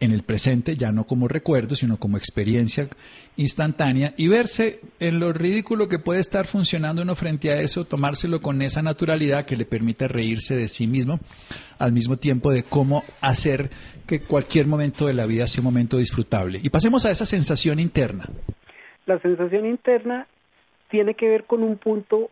en 0.00 0.12
el 0.12 0.22
presente, 0.22 0.76
ya 0.76 0.92
no 0.92 1.06
como 1.06 1.28
recuerdo, 1.28 1.74
sino 1.74 1.98
como 1.98 2.16
experiencia 2.16 2.88
instantánea, 3.36 4.14
y 4.16 4.28
verse 4.28 4.80
en 5.00 5.18
lo 5.18 5.32
ridículo 5.32 5.88
que 5.88 5.98
puede 5.98 6.20
estar 6.20 6.46
funcionando 6.46 7.02
uno 7.02 7.16
frente 7.16 7.50
a 7.50 7.60
eso, 7.60 7.84
tomárselo 7.84 8.40
con 8.40 8.62
esa 8.62 8.82
naturalidad 8.82 9.44
que 9.44 9.56
le 9.56 9.64
permite 9.64 10.06
reírse 10.06 10.54
de 10.56 10.68
sí 10.68 10.86
mismo, 10.86 11.18
al 11.78 11.92
mismo 11.92 12.16
tiempo 12.16 12.50
de 12.52 12.62
cómo 12.62 13.02
hacer 13.20 13.70
que 14.08 14.22
cualquier 14.22 14.66
momento 14.66 15.06
de 15.06 15.12
la 15.12 15.26
vida 15.26 15.46
sea 15.46 15.60
un 15.60 15.66
momento 15.66 15.98
disfrutable. 15.98 16.58
Y 16.62 16.70
pasemos 16.70 17.04
a 17.04 17.10
esa 17.10 17.26
sensación 17.26 17.78
interna. 17.78 18.24
La 19.04 19.18
sensación 19.20 19.66
interna 19.66 20.26
tiene 20.88 21.14
que 21.14 21.28
ver 21.28 21.44
con 21.44 21.62
un 21.62 21.76
punto 21.76 22.30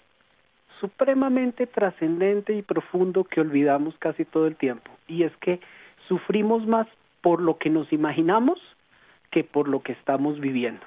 supremamente 0.81 1.67
trascendente 1.67 2.55
y 2.55 2.63
profundo 2.63 3.25
que 3.25 3.41
olvidamos 3.41 3.95
casi 3.99 4.25
todo 4.25 4.47
el 4.47 4.57
tiempo, 4.57 4.91
y 5.07 5.23
es 5.23 5.33
que 5.41 5.61
sufrimos 6.09 6.67
más 6.67 6.87
por 7.21 7.41
lo 7.41 7.59
que 7.59 7.71
nos 7.71 7.93
imaginamos 7.93 8.59
que 9.31 9.45
por 9.45 9.69
lo 9.69 9.83
que 9.83 9.93
estamos 9.93 10.41
viviendo. 10.41 10.85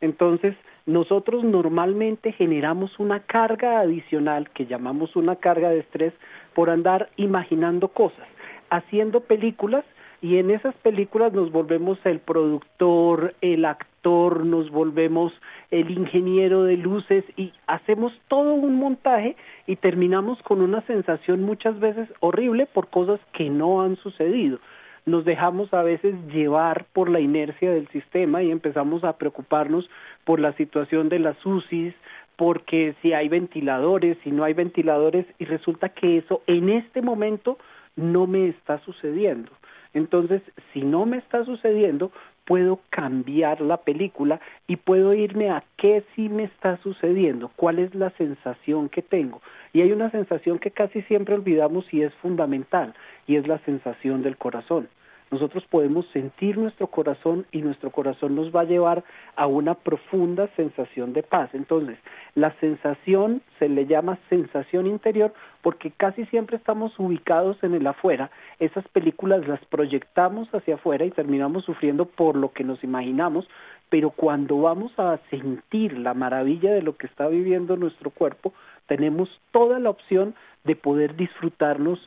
Entonces, 0.00 0.54
nosotros 0.86 1.44
normalmente 1.44 2.32
generamos 2.32 2.98
una 2.98 3.20
carga 3.20 3.80
adicional 3.80 4.50
que 4.50 4.66
llamamos 4.66 5.16
una 5.16 5.36
carga 5.36 5.70
de 5.70 5.80
estrés 5.80 6.14
por 6.54 6.70
andar 6.70 7.10
imaginando 7.16 7.88
cosas, 7.88 8.28
haciendo 8.70 9.20
películas 9.20 9.84
y 10.22 10.38
en 10.38 10.50
esas 10.50 10.74
películas 10.76 11.32
nos 11.32 11.52
volvemos 11.52 11.98
el 12.04 12.20
productor, 12.20 13.34
el 13.40 13.64
actor, 13.64 14.44
nos 14.44 14.70
volvemos 14.70 15.32
el 15.70 15.90
ingeniero 15.90 16.64
de 16.64 16.76
luces 16.76 17.24
y 17.36 17.52
hacemos 17.66 18.12
todo 18.28 18.54
un 18.54 18.76
montaje 18.76 19.36
y 19.66 19.76
terminamos 19.76 20.40
con 20.42 20.62
una 20.62 20.80
sensación 20.82 21.42
muchas 21.42 21.78
veces 21.80 22.08
horrible 22.20 22.66
por 22.66 22.88
cosas 22.88 23.20
que 23.32 23.50
no 23.50 23.82
han 23.82 23.96
sucedido. 23.96 24.58
Nos 25.04 25.24
dejamos 25.24 25.72
a 25.72 25.82
veces 25.82 26.14
llevar 26.32 26.86
por 26.92 27.08
la 27.10 27.20
inercia 27.20 27.70
del 27.70 27.86
sistema 27.88 28.42
y 28.42 28.50
empezamos 28.50 29.04
a 29.04 29.18
preocuparnos 29.18 29.88
por 30.24 30.40
la 30.40 30.52
situación 30.54 31.08
de 31.08 31.20
las 31.20 31.44
UCIs, 31.46 31.94
porque 32.36 32.94
si 33.00 33.12
hay 33.12 33.28
ventiladores, 33.28 34.18
si 34.24 34.30
no 34.30 34.44
hay 34.44 34.52
ventiladores, 34.52 35.26
y 35.38 35.44
resulta 35.44 35.90
que 35.90 36.18
eso 36.18 36.42
en 36.46 36.70
este 36.70 37.02
momento 37.02 37.56
no 37.94 38.26
me 38.26 38.48
está 38.48 38.78
sucediendo. 38.80 39.52
Entonces, 39.96 40.42
si 40.74 40.82
no 40.82 41.06
me 41.06 41.16
está 41.16 41.42
sucediendo, 41.46 42.12
puedo 42.44 42.80
cambiar 42.90 43.62
la 43.62 43.78
película 43.78 44.42
y 44.68 44.76
puedo 44.76 45.14
irme 45.14 45.48
a 45.48 45.64
qué 45.78 46.04
sí 46.14 46.28
me 46.28 46.44
está 46.44 46.76
sucediendo, 46.82 47.50
cuál 47.56 47.78
es 47.78 47.94
la 47.94 48.10
sensación 48.10 48.90
que 48.90 49.00
tengo. 49.00 49.40
Y 49.72 49.80
hay 49.80 49.92
una 49.92 50.10
sensación 50.10 50.58
que 50.58 50.70
casi 50.70 51.00
siempre 51.02 51.34
olvidamos 51.34 51.86
y 51.94 52.02
es 52.02 52.12
fundamental, 52.16 52.92
y 53.26 53.36
es 53.36 53.48
la 53.48 53.58
sensación 53.60 54.22
del 54.22 54.36
corazón 54.36 54.86
nosotros 55.30 55.64
podemos 55.68 56.06
sentir 56.12 56.56
nuestro 56.56 56.86
corazón 56.86 57.46
y 57.50 57.60
nuestro 57.60 57.90
corazón 57.90 58.36
nos 58.36 58.54
va 58.54 58.60
a 58.60 58.64
llevar 58.64 59.02
a 59.34 59.46
una 59.46 59.74
profunda 59.74 60.48
sensación 60.56 61.12
de 61.12 61.22
paz. 61.24 61.50
Entonces, 61.52 61.98
la 62.34 62.52
sensación 62.60 63.42
se 63.58 63.68
le 63.68 63.86
llama 63.86 64.18
sensación 64.28 64.86
interior 64.86 65.32
porque 65.62 65.90
casi 65.90 66.24
siempre 66.26 66.56
estamos 66.56 66.96
ubicados 66.98 67.56
en 67.64 67.74
el 67.74 67.86
afuera. 67.86 68.30
Esas 68.60 68.86
películas 68.88 69.48
las 69.48 69.64
proyectamos 69.64 70.48
hacia 70.54 70.76
afuera 70.76 71.04
y 71.04 71.10
terminamos 71.10 71.64
sufriendo 71.64 72.04
por 72.04 72.36
lo 72.36 72.52
que 72.52 72.62
nos 72.62 72.84
imaginamos, 72.84 73.48
pero 73.88 74.10
cuando 74.10 74.60
vamos 74.60 74.92
a 74.96 75.18
sentir 75.30 75.98
la 75.98 76.14
maravilla 76.14 76.72
de 76.72 76.82
lo 76.82 76.96
que 76.96 77.06
está 77.06 77.26
viviendo 77.26 77.76
nuestro 77.76 78.10
cuerpo, 78.10 78.52
tenemos 78.86 79.28
toda 79.50 79.80
la 79.80 79.90
opción 79.90 80.34
de 80.64 80.76
poder 80.76 81.16
disfrutarnos 81.16 81.98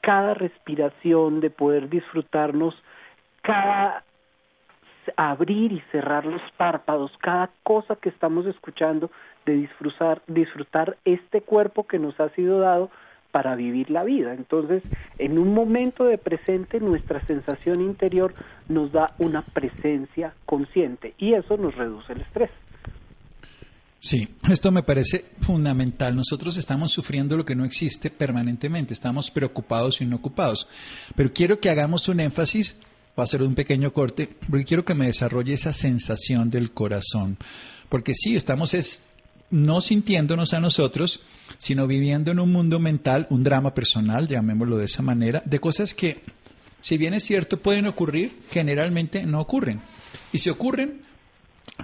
cada 0.00 0.34
respiración, 0.34 1.40
de 1.40 1.50
poder 1.50 1.88
disfrutarnos 1.88 2.74
cada 3.42 4.04
abrir 5.16 5.72
y 5.72 5.80
cerrar 5.92 6.26
los 6.26 6.42
párpados, 6.56 7.10
cada 7.18 7.50
cosa 7.62 7.96
que 7.96 8.08
estamos 8.08 8.46
escuchando, 8.46 9.10
de 9.46 9.54
disfrutar, 9.54 10.22
disfrutar 10.26 10.96
este 11.04 11.40
cuerpo 11.40 11.86
que 11.86 11.98
nos 11.98 12.18
ha 12.20 12.28
sido 12.30 12.60
dado 12.60 12.90
para 13.30 13.56
vivir 13.56 13.90
la 13.90 14.04
vida. 14.04 14.34
Entonces, 14.34 14.82
en 15.18 15.38
un 15.38 15.54
momento 15.54 16.04
de 16.04 16.18
presente, 16.18 16.80
nuestra 16.80 17.20
sensación 17.26 17.80
interior 17.80 18.34
nos 18.68 18.92
da 18.92 19.14
una 19.18 19.42
presencia 19.42 20.34
consciente 20.46 21.14
y 21.18 21.34
eso 21.34 21.56
nos 21.56 21.74
reduce 21.74 22.12
el 22.12 22.22
estrés. 22.22 22.50
Sí, 24.00 24.28
esto 24.48 24.70
me 24.70 24.84
parece 24.84 25.24
fundamental. 25.40 26.14
Nosotros 26.14 26.56
estamos 26.56 26.92
sufriendo 26.92 27.36
lo 27.36 27.44
que 27.44 27.56
no 27.56 27.64
existe 27.64 28.10
permanentemente, 28.10 28.94
estamos 28.94 29.30
preocupados 29.30 30.00
y 30.00 30.06
no 30.06 30.16
ocupados. 30.16 30.68
Pero 31.16 31.32
quiero 31.32 31.58
que 31.58 31.68
hagamos 31.68 32.08
un 32.08 32.20
énfasis, 32.20 32.78
va 33.18 33.22
a 33.22 33.24
hacer 33.24 33.42
un 33.42 33.56
pequeño 33.56 33.92
corte, 33.92 34.28
porque 34.48 34.64
quiero 34.64 34.84
que 34.84 34.94
me 34.94 35.06
desarrolle 35.06 35.54
esa 35.54 35.72
sensación 35.72 36.48
del 36.48 36.70
corazón. 36.70 37.38
Porque 37.88 38.14
sí, 38.14 38.36
estamos 38.36 38.72
es 38.74 39.04
no 39.50 39.80
sintiéndonos 39.80 40.54
a 40.54 40.60
nosotros, 40.60 41.20
sino 41.56 41.86
viviendo 41.86 42.30
en 42.30 42.38
un 42.38 42.52
mundo 42.52 42.78
mental, 42.78 43.26
un 43.30 43.42
drama 43.42 43.74
personal, 43.74 44.28
llamémoslo 44.28 44.76
de 44.76 44.84
esa 44.84 45.02
manera, 45.02 45.42
de 45.44 45.58
cosas 45.58 45.94
que, 45.94 46.20
si 46.82 46.98
bien 46.98 47.14
es 47.14 47.24
cierto, 47.24 47.58
pueden 47.58 47.86
ocurrir, 47.86 48.42
generalmente 48.50 49.26
no 49.26 49.40
ocurren. 49.40 49.80
Y 50.32 50.38
si 50.38 50.50
ocurren, 50.50 51.00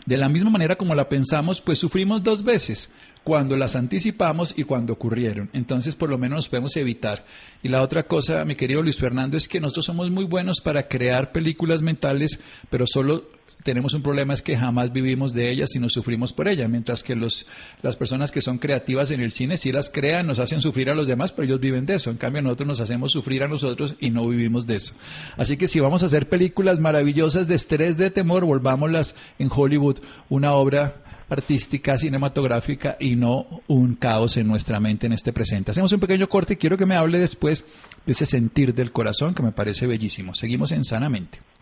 de 0.06 0.16
la 0.16 0.28
misma 0.28 0.50
manera 0.50 0.76
como 0.76 0.94
la 0.94 1.08
pensamos, 1.08 1.60
pues 1.60 1.78
sufrimos 1.78 2.22
dos 2.22 2.44
veces, 2.44 2.90
cuando 3.24 3.56
las 3.56 3.74
anticipamos 3.74 4.52
y 4.56 4.64
cuando 4.64 4.92
ocurrieron. 4.92 5.48
Entonces, 5.52 5.96
por 5.96 6.10
lo 6.10 6.18
menos 6.18 6.36
nos 6.36 6.48
podemos 6.48 6.76
evitar. 6.76 7.24
Y 7.62 7.68
la 7.68 7.80
otra 7.80 8.02
cosa, 8.02 8.44
mi 8.44 8.54
querido 8.54 8.82
Luis 8.82 8.98
Fernando, 8.98 9.36
es 9.36 9.48
que 9.48 9.60
nosotros 9.60 9.86
somos 9.86 10.10
muy 10.10 10.24
buenos 10.24 10.60
para 10.60 10.88
crear 10.88 11.32
películas 11.32 11.80
mentales, 11.80 12.38
pero 12.68 12.86
solo 12.86 13.24
tenemos 13.64 13.94
un 13.94 14.02
problema 14.02 14.34
es 14.34 14.42
que 14.42 14.56
jamás 14.56 14.92
vivimos 14.92 15.32
de 15.32 15.50
ellas 15.50 15.74
y 15.74 15.78
nos 15.78 15.94
sufrimos 15.94 16.34
por 16.34 16.48
ellas, 16.48 16.68
mientras 16.68 17.02
que 17.02 17.16
los, 17.16 17.46
las 17.82 17.96
personas 17.96 18.30
que 18.30 18.42
son 18.42 18.58
creativas 18.58 19.10
en 19.10 19.20
el 19.20 19.32
cine 19.32 19.56
sí 19.56 19.72
las 19.72 19.90
crean, 19.90 20.26
nos 20.26 20.38
hacen 20.38 20.60
sufrir 20.60 20.90
a 20.90 20.94
los 20.94 21.08
demás, 21.08 21.32
pero 21.32 21.46
ellos 21.46 21.60
viven 21.60 21.86
de 21.86 21.94
eso. 21.94 22.10
En 22.10 22.18
cambio, 22.18 22.42
nosotros 22.42 22.68
nos 22.68 22.80
hacemos 22.80 23.10
sufrir 23.10 23.42
a 23.42 23.48
nosotros 23.48 23.96
y 24.00 24.10
no 24.10 24.28
vivimos 24.28 24.66
de 24.66 24.76
eso. 24.76 24.94
Así 25.38 25.56
que 25.56 25.66
si 25.66 25.80
vamos 25.80 26.02
a 26.02 26.06
hacer 26.06 26.28
películas 26.28 26.78
maravillosas 26.78 27.48
de 27.48 27.54
estrés, 27.54 27.96
de 27.96 28.10
temor, 28.10 28.44
volvámoslas 28.44 29.16
en 29.38 29.48
Hollywood 29.50 29.98
una 30.28 30.52
obra 30.52 31.00
artística, 31.30 31.96
cinematográfica 31.96 32.98
y 33.00 33.16
no 33.16 33.62
un 33.66 33.94
caos 33.94 34.36
en 34.36 34.46
nuestra 34.46 34.78
mente 34.78 35.06
en 35.06 35.14
este 35.14 35.32
presente. 35.32 35.70
Hacemos 35.70 35.92
un 35.94 36.00
pequeño 36.00 36.28
corte 36.28 36.52
y 36.52 36.56
quiero 36.58 36.76
que 36.76 36.84
me 36.84 36.96
hable 36.96 37.18
después 37.18 37.64
de 38.04 38.12
ese 38.12 38.26
sentir 38.26 38.74
del 38.74 38.92
corazón 38.92 39.34
que 39.34 39.42
me 39.42 39.52
parece 39.52 39.86
bellísimo. 39.86 40.34
Seguimos 40.34 40.70
en 40.72 40.84
Sanamente. 40.84 41.53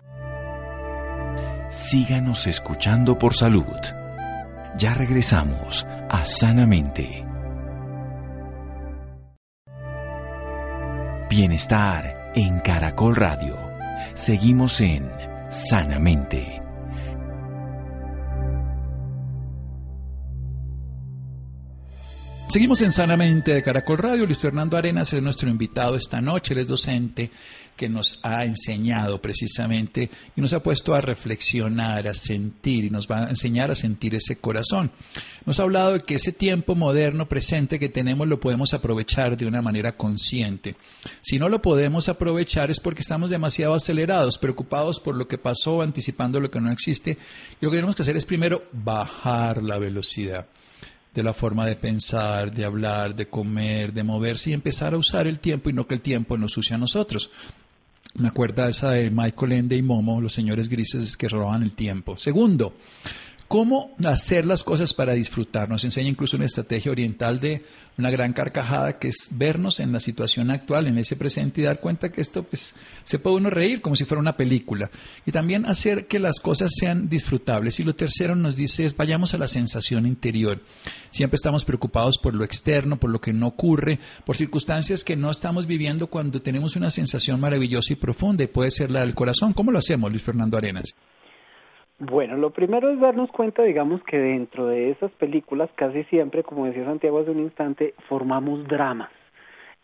Síganos 1.72 2.46
escuchando 2.48 3.18
por 3.18 3.34
salud. 3.34 3.64
Ya 4.76 4.92
regresamos 4.92 5.86
a 6.10 6.26
Sanamente. 6.26 7.24
Bienestar 11.30 12.30
en 12.34 12.60
Caracol 12.60 13.16
Radio. 13.16 13.56
Seguimos 14.12 14.82
en 14.82 15.10
Sanamente. 15.48 16.61
Seguimos 22.52 22.82
en 22.82 22.92
Sanamente 22.92 23.54
de 23.54 23.62
Caracol 23.62 23.96
Radio. 23.96 24.26
Luis 24.26 24.40
Fernando 24.40 24.76
Arenas 24.76 25.10
es 25.14 25.22
nuestro 25.22 25.48
invitado 25.48 25.96
esta 25.96 26.20
noche. 26.20 26.52
Él 26.52 26.60
es 26.60 26.68
docente 26.68 27.30
que 27.74 27.88
nos 27.88 28.20
ha 28.22 28.44
enseñado 28.44 29.22
precisamente 29.22 30.10
y 30.36 30.40
nos 30.42 30.52
ha 30.52 30.62
puesto 30.62 30.94
a 30.94 31.00
reflexionar, 31.00 32.06
a 32.06 32.12
sentir 32.12 32.84
y 32.84 32.90
nos 32.90 33.08
va 33.08 33.24
a 33.24 33.30
enseñar 33.30 33.70
a 33.70 33.74
sentir 33.74 34.14
ese 34.14 34.36
corazón. 34.36 34.90
Nos 35.46 35.60
ha 35.60 35.62
hablado 35.62 35.94
de 35.94 36.02
que 36.02 36.16
ese 36.16 36.30
tiempo 36.30 36.74
moderno 36.74 37.26
presente 37.26 37.78
que 37.78 37.88
tenemos 37.88 38.28
lo 38.28 38.38
podemos 38.38 38.74
aprovechar 38.74 39.34
de 39.38 39.46
una 39.46 39.62
manera 39.62 39.96
consciente. 39.96 40.76
Si 41.22 41.38
no 41.38 41.48
lo 41.48 41.62
podemos 41.62 42.10
aprovechar 42.10 42.70
es 42.70 42.80
porque 42.80 43.00
estamos 43.00 43.30
demasiado 43.30 43.72
acelerados, 43.72 44.36
preocupados 44.36 45.00
por 45.00 45.16
lo 45.16 45.26
que 45.26 45.38
pasó, 45.38 45.80
anticipando 45.80 46.38
lo 46.38 46.50
que 46.50 46.60
no 46.60 46.70
existe. 46.70 47.16
Y 47.62 47.64
lo 47.64 47.70
que 47.70 47.78
tenemos 47.78 47.96
que 47.96 48.02
hacer 48.02 48.18
es 48.18 48.26
primero 48.26 48.64
bajar 48.72 49.62
la 49.62 49.78
velocidad 49.78 50.48
de 51.14 51.22
la 51.22 51.32
forma 51.32 51.66
de 51.66 51.76
pensar, 51.76 52.52
de 52.52 52.64
hablar, 52.64 53.14
de 53.14 53.26
comer, 53.26 53.92
de 53.92 54.02
moverse 54.02 54.50
y 54.50 54.52
empezar 54.54 54.94
a 54.94 54.96
usar 54.96 55.26
el 55.26 55.38
tiempo 55.38 55.70
y 55.70 55.72
no 55.72 55.86
que 55.86 55.94
el 55.94 56.00
tiempo 56.00 56.38
nos 56.38 56.56
use 56.56 56.74
a 56.74 56.78
nosotros. 56.78 57.30
Me 58.14 58.28
acuerda 58.28 58.68
esa 58.68 58.90
de 58.90 59.10
Michael 59.10 59.52
Ende 59.52 59.76
y 59.76 59.82
Momo, 59.82 60.20
los 60.20 60.32
señores 60.32 60.68
grises 60.68 61.16
que 61.16 61.28
roban 61.28 61.62
el 61.62 61.72
tiempo. 61.72 62.16
Segundo, 62.16 62.74
cómo 63.52 63.94
hacer 64.02 64.46
las 64.46 64.64
cosas 64.64 64.94
para 64.94 65.12
disfrutar. 65.12 65.68
Nos 65.68 65.84
enseña 65.84 66.08
incluso 66.08 66.38
una 66.38 66.46
estrategia 66.46 66.90
oriental 66.90 67.38
de 67.38 67.62
una 67.98 68.10
gran 68.10 68.32
carcajada 68.32 68.98
que 68.98 69.08
es 69.08 69.28
vernos 69.32 69.78
en 69.78 69.92
la 69.92 70.00
situación 70.00 70.50
actual, 70.50 70.86
en 70.86 70.96
ese 70.96 71.16
presente 71.16 71.60
y 71.60 71.64
dar 71.64 71.78
cuenta 71.78 72.10
que 72.10 72.22
esto 72.22 72.44
pues, 72.44 72.74
se 73.02 73.18
puede 73.18 73.36
uno 73.36 73.50
reír 73.50 73.82
como 73.82 73.94
si 73.94 74.06
fuera 74.06 74.22
una 74.22 74.38
película. 74.38 74.90
Y 75.26 75.32
también 75.32 75.66
hacer 75.66 76.06
que 76.06 76.18
las 76.18 76.40
cosas 76.40 76.72
sean 76.74 77.10
disfrutables. 77.10 77.78
Y 77.78 77.84
lo 77.84 77.94
tercero 77.94 78.34
nos 78.34 78.56
dice 78.56 78.86
es 78.86 78.96
vayamos 78.96 79.34
a 79.34 79.38
la 79.38 79.48
sensación 79.48 80.06
interior. 80.06 80.62
Siempre 81.10 81.36
estamos 81.36 81.66
preocupados 81.66 82.16
por 82.16 82.32
lo 82.32 82.44
externo, 82.44 82.98
por 82.98 83.10
lo 83.10 83.20
que 83.20 83.34
no 83.34 83.48
ocurre, 83.48 83.98
por 84.24 84.34
circunstancias 84.34 85.04
que 85.04 85.14
no 85.14 85.30
estamos 85.30 85.66
viviendo 85.66 86.06
cuando 86.06 86.40
tenemos 86.40 86.74
una 86.74 86.90
sensación 86.90 87.38
maravillosa 87.38 87.92
y 87.92 87.96
profunda 87.96 88.44
y 88.44 88.46
puede 88.46 88.70
ser 88.70 88.90
la 88.90 89.00
del 89.00 89.14
corazón. 89.14 89.52
¿Cómo 89.52 89.72
lo 89.72 89.78
hacemos, 89.78 90.10
Luis 90.10 90.22
Fernando 90.22 90.56
Arenas? 90.56 90.94
Bueno, 92.04 92.36
lo 92.36 92.50
primero 92.50 92.90
es 92.90 92.98
darnos 92.98 93.30
cuenta, 93.30 93.62
digamos, 93.62 94.02
que 94.02 94.18
dentro 94.18 94.66
de 94.66 94.90
esas 94.90 95.12
películas 95.12 95.70
casi 95.76 96.02
siempre, 96.04 96.42
como 96.42 96.66
decía 96.66 96.84
Santiago 96.84 97.20
hace 97.20 97.30
un 97.30 97.38
instante, 97.38 97.94
formamos 98.08 98.66
dramas. 98.66 99.08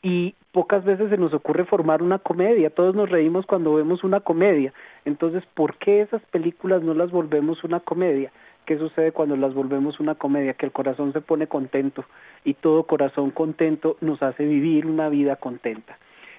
Y 0.02 0.34
pocas 0.50 0.84
veces 0.84 1.10
se 1.10 1.16
nos 1.16 1.32
ocurre 1.32 1.64
formar 1.64 2.02
una 2.02 2.18
comedia. 2.18 2.70
Todos 2.70 2.96
nos 2.96 3.08
reímos 3.08 3.46
cuando 3.46 3.72
vemos 3.74 4.02
una 4.02 4.18
comedia. 4.18 4.72
Entonces, 5.04 5.44
¿por 5.54 5.76
qué 5.76 6.00
esas 6.00 6.20
películas 6.32 6.82
no 6.82 6.92
las 6.92 7.12
volvemos 7.12 7.62
una 7.62 7.78
comedia? 7.78 8.32
¿Qué 8.66 8.78
sucede 8.78 9.12
cuando 9.12 9.36
las 9.36 9.54
volvemos 9.54 10.00
una 10.00 10.16
comedia? 10.16 10.54
Que 10.54 10.66
el 10.66 10.72
corazón 10.72 11.12
se 11.12 11.20
pone 11.20 11.46
contento 11.46 12.04
y 12.44 12.54
todo 12.54 12.82
corazón 12.82 13.30
contento 13.30 13.96
nos 14.00 14.20
hace 14.24 14.44
vivir 14.44 14.86
una 14.86 15.08
vida 15.08 15.36
contenta. 15.36 15.96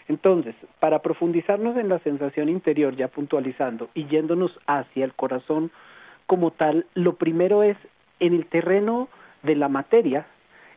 Entonces, 0.09 0.55
para 0.79 0.99
profundizarnos 0.99 1.77
en 1.77 1.87
la 1.87 1.99
sensación 1.99 2.49
interior, 2.49 2.95
ya 2.95 3.07
puntualizando 3.07 3.89
y 3.93 4.07
yéndonos 4.07 4.51
hacia 4.65 5.05
el 5.05 5.13
corazón 5.13 5.71
como 6.25 6.51
tal, 6.51 6.87
lo 6.95 7.13
primero 7.13 7.61
es 7.61 7.77
en 8.19 8.33
el 8.33 8.47
terreno 8.47 9.07
de 9.43 9.55
la 9.55 9.69
materia, 9.69 10.25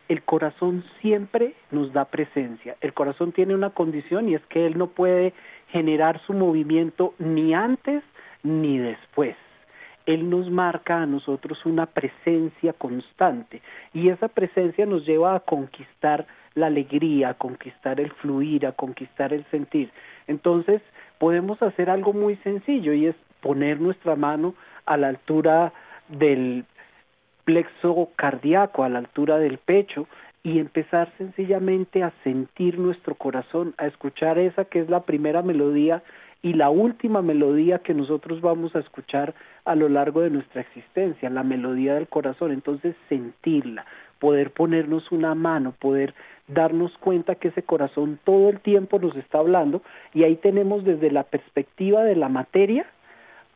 el 0.08 0.22
corazón 0.22 0.84
siempre 1.00 1.54
nos 1.70 1.94
da 1.94 2.04
presencia. 2.04 2.76
El 2.82 2.92
corazón 2.92 3.32
tiene 3.32 3.54
una 3.54 3.70
condición 3.70 4.28
y 4.28 4.34
es 4.34 4.44
que 4.46 4.66
él 4.66 4.76
no 4.76 4.88
puede 4.88 5.32
generar 5.68 6.20
su 6.26 6.34
movimiento 6.34 7.14
ni 7.18 7.54
antes 7.54 8.04
ni 8.42 8.76
después. 8.76 9.34
Él 10.06 10.28
nos 10.28 10.50
marca 10.50 11.02
a 11.02 11.06
nosotros 11.06 11.64
una 11.64 11.86
presencia 11.86 12.72
constante 12.72 13.62
y 13.94 14.08
esa 14.08 14.28
presencia 14.28 14.86
nos 14.86 15.06
lleva 15.06 15.34
a 15.34 15.40
conquistar 15.40 16.26
la 16.54 16.66
alegría, 16.66 17.30
a 17.30 17.34
conquistar 17.34 18.00
el 18.00 18.10
fluir, 18.12 18.66
a 18.66 18.72
conquistar 18.72 19.32
el 19.32 19.44
sentir. 19.50 19.90
Entonces 20.26 20.82
podemos 21.18 21.62
hacer 21.62 21.88
algo 21.88 22.12
muy 22.12 22.36
sencillo 22.36 22.92
y 22.92 23.06
es 23.06 23.16
poner 23.40 23.80
nuestra 23.80 24.16
mano 24.16 24.54
a 24.86 24.96
la 24.96 25.08
altura 25.08 25.72
del 26.08 26.64
plexo 27.44 28.10
cardíaco, 28.16 28.84
a 28.84 28.88
la 28.88 28.98
altura 28.98 29.38
del 29.38 29.58
pecho 29.58 30.06
y 30.42 30.58
empezar 30.58 31.12
sencillamente 31.18 32.02
a 32.02 32.12
sentir 32.24 32.78
nuestro 32.78 33.14
corazón, 33.14 33.74
a 33.78 33.86
escuchar 33.86 34.38
esa 34.38 34.64
que 34.64 34.80
es 34.80 34.90
la 34.90 35.02
primera 35.02 35.42
melodía 35.42 36.02
y 36.42 36.54
la 36.54 36.70
última 36.70 37.22
melodía 37.22 37.78
que 37.78 37.94
nosotros 37.94 38.40
vamos 38.40 38.74
a 38.74 38.80
escuchar 38.80 39.34
a 39.64 39.76
lo 39.76 39.88
largo 39.88 40.22
de 40.22 40.30
nuestra 40.30 40.60
existencia, 40.60 41.30
la 41.30 41.44
melodía 41.44 41.94
del 41.94 42.08
corazón. 42.08 42.50
Entonces 42.50 42.96
sentirla, 43.08 43.86
poder 44.18 44.50
ponernos 44.50 45.10
una 45.12 45.36
mano, 45.36 45.72
poder 45.78 46.14
darnos 46.48 46.96
cuenta 46.98 47.36
que 47.36 47.48
ese 47.48 47.62
corazón 47.62 48.18
todo 48.24 48.50
el 48.50 48.60
tiempo 48.60 48.98
nos 48.98 49.16
está 49.16 49.38
hablando 49.38 49.82
y 50.12 50.24
ahí 50.24 50.36
tenemos 50.36 50.84
desde 50.84 51.12
la 51.12 51.22
perspectiva 51.22 52.02
de 52.02 52.16
la 52.16 52.28
materia 52.28 52.86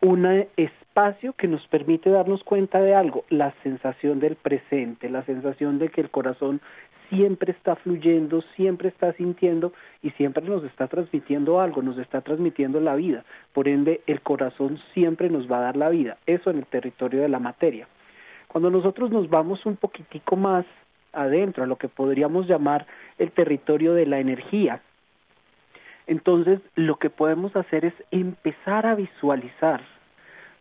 un 0.01 0.47
espacio 0.57 1.33
que 1.33 1.49
nos 1.49 1.67
permite 1.69 2.11
darnos 2.11 2.45
cuenta 2.45 2.81
de 2.81 2.95
algo, 2.95 3.25
la 3.29 3.55
sensación 3.63 4.21
del 4.21 4.37
presente, 4.37 5.09
la 5.09 5.25
sensación 5.25 5.79
de 5.79 5.89
que 5.89 6.03
el 6.03 6.11
corazón 6.11 6.61
siempre 7.09 7.53
está 7.53 7.77
fluyendo, 7.77 8.43
siempre 8.55 8.89
está 8.89 9.13
sintiendo 9.15 9.73
y 10.03 10.11
siempre 10.11 10.45
nos 10.45 10.65
está 10.65 10.87
transmitiendo 10.89 11.61
algo, 11.61 11.83
nos 11.83 11.99
está 11.99 12.21
transmitiendo 12.21 12.81
la 12.81 12.95
vida. 12.95 13.25
Por 13.53 13.69
ende, 13.69 14.03
el 14.07 14.21
corazón 14.21 14.79
siempre 14.95 15.31
nos 15.31 15.51
va 15.51 15.59
a 15.59 15.63
dar 15.63 15.77
la 15.77 15.89
vida. 15.89 16.19
Eso 16.27 16.51
en 16.51 16.59
el 16.59 16.67
territorio 16.67 17.23
de 17.23 17.29
la 17.29 17.39
materia. 17.39 17.89
Cuando 18.49 18.71
nosotros 18.71 19.11
nos 19.11 19.29
vamos 19.29 19.65
un 19.67 19.77
poquitico 19.77 20.37
más 20.37 20.65
adentro, 21.13 21.65
a 21.65 21.67
lo 21.67 21.77
que 21.77 21.89
podríamos 21.89 22.47
llamar 22.47 22.87
el 23.19 23.31
territorio 23.33 23.95
de 23.95 24.07
la 24.07 24.21
energía, 24.21 24.81
entonces 26.07 26.61
lo 26.75 26.97
que 26.97 27.11
podemos 27.11 27.55
hacer 27.57 27.85
es 27.85 27.95
empezar 28.11 28.87
a 28.87 28.95
visualizar 28.95 29.81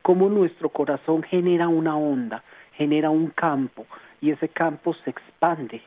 cómo 0.01 0.29
nuestro 0.29 0.69
corazón 0.69 1.23
genera 1.23 1.67
una 1.67 1.97
onda, 1.97 2.43
genera 2.73 3.09
un 3.09 3.27
campo 3.27 3.85
y 4.21 4.31
ese 4.31 4.49
campo 4.49 4.93
se 5.03 5.11
expande 5.11 5.81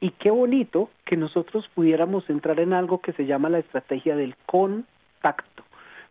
y 0.00 0.10
qué 0.12 0.30
bonito 0.30 0.88
que 1.04 1.16
nosotros 1.16 1.68
pudiéramos 1.74 2.28
entrar 2.30 2.58
en 2.60 2.72
algo 2.72 3.00
que 3.00 3.12
se 3.12 3.26
llama 3.26 3.50
la 3.50 3.58
estrategia 3.58 4.16
del 4.16 4.34
contacto. 4.46 5.64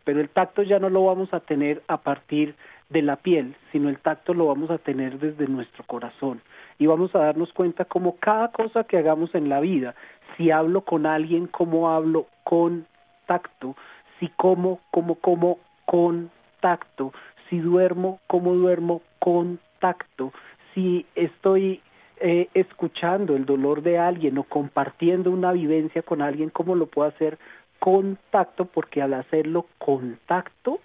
Pero 0.04 0.20
el 0.20 0.30
tacto 0.30 0.62
ya 0.62 0.78
no 0.78 0.88
lo 0.88 1.04
vamos 1.04 1.34
a 1.34 1.40
tener 1.40 1.82
a 1.88 1.98
partir 1.98 2.54
de 2.88 3.02
la 3.02 3.16
piel, 3.16 3.54
sino 3.72 3.88
el 3.88 3.98
tacto 3.98 4.32
lo 4.32 4.46
vamos 4.46 4.70
a 4.70 4.78
tener 4.78 5.18
desde 5.18 5.46
nuestro 5.46 5.84
corazón. 5.84 6.40
Y 6.78 6.86
vamos 6.86 7.14
a 7.14 7.18
darnos 7.18 7.52
cuenta 7.52 7.84
como 7.84 8.16
cada 8.16 8.48
cosa 8.52 8.84
que 8.84 8.96
hagamos 8.96 9.34
en 9.34 9.48
la 9.48 9.60
vida, 9.60 9.94
si 10.36 10.50
hablo 10.50 10.82
con 10.82 11.04
alguien, 11.04 11.46
cómo 11.46 11.90
hablo 11.90 12.26
con 12.44 12.86
tacto, 13.26 13.76
si 14.18 14.28
como, 14.28 14.80
como, 14.90 15.16
como 15.16 15.58
con 15.84 16.30
tacto, 16.60 17.12
si 17.48 17.58
duermo, 17.58 18.20
cómo 18.26 18.54
duermo 18.54 19.02
con 19.18 19.58
tacto, 19.80 20.32
si 20.74 21.06
estoy 21.14 21.82
eh, 22.20 22.48
escuchando 22.54 23.34
el 23.34 23.46
dolor 23.46 23.82
de 23.82 23.98
alguien 23.98 24.36
o 24.38 24.44
compartiendo 24.44 25.30
una 25.30 25.52
vivencia 25.52 26.02
con 26.02 26.22
alguien, 26.22 26.50
¿cómo 26.50 26.74
lo 26.74 26.86
puedo 26.86 27.08
hacer? 27.08 27.38
Contacto, 27.78 28.66
porque 28.66 29.00
al 29.00 29.14
hacerlo 29.14 29.66
contacto 29.78 30.80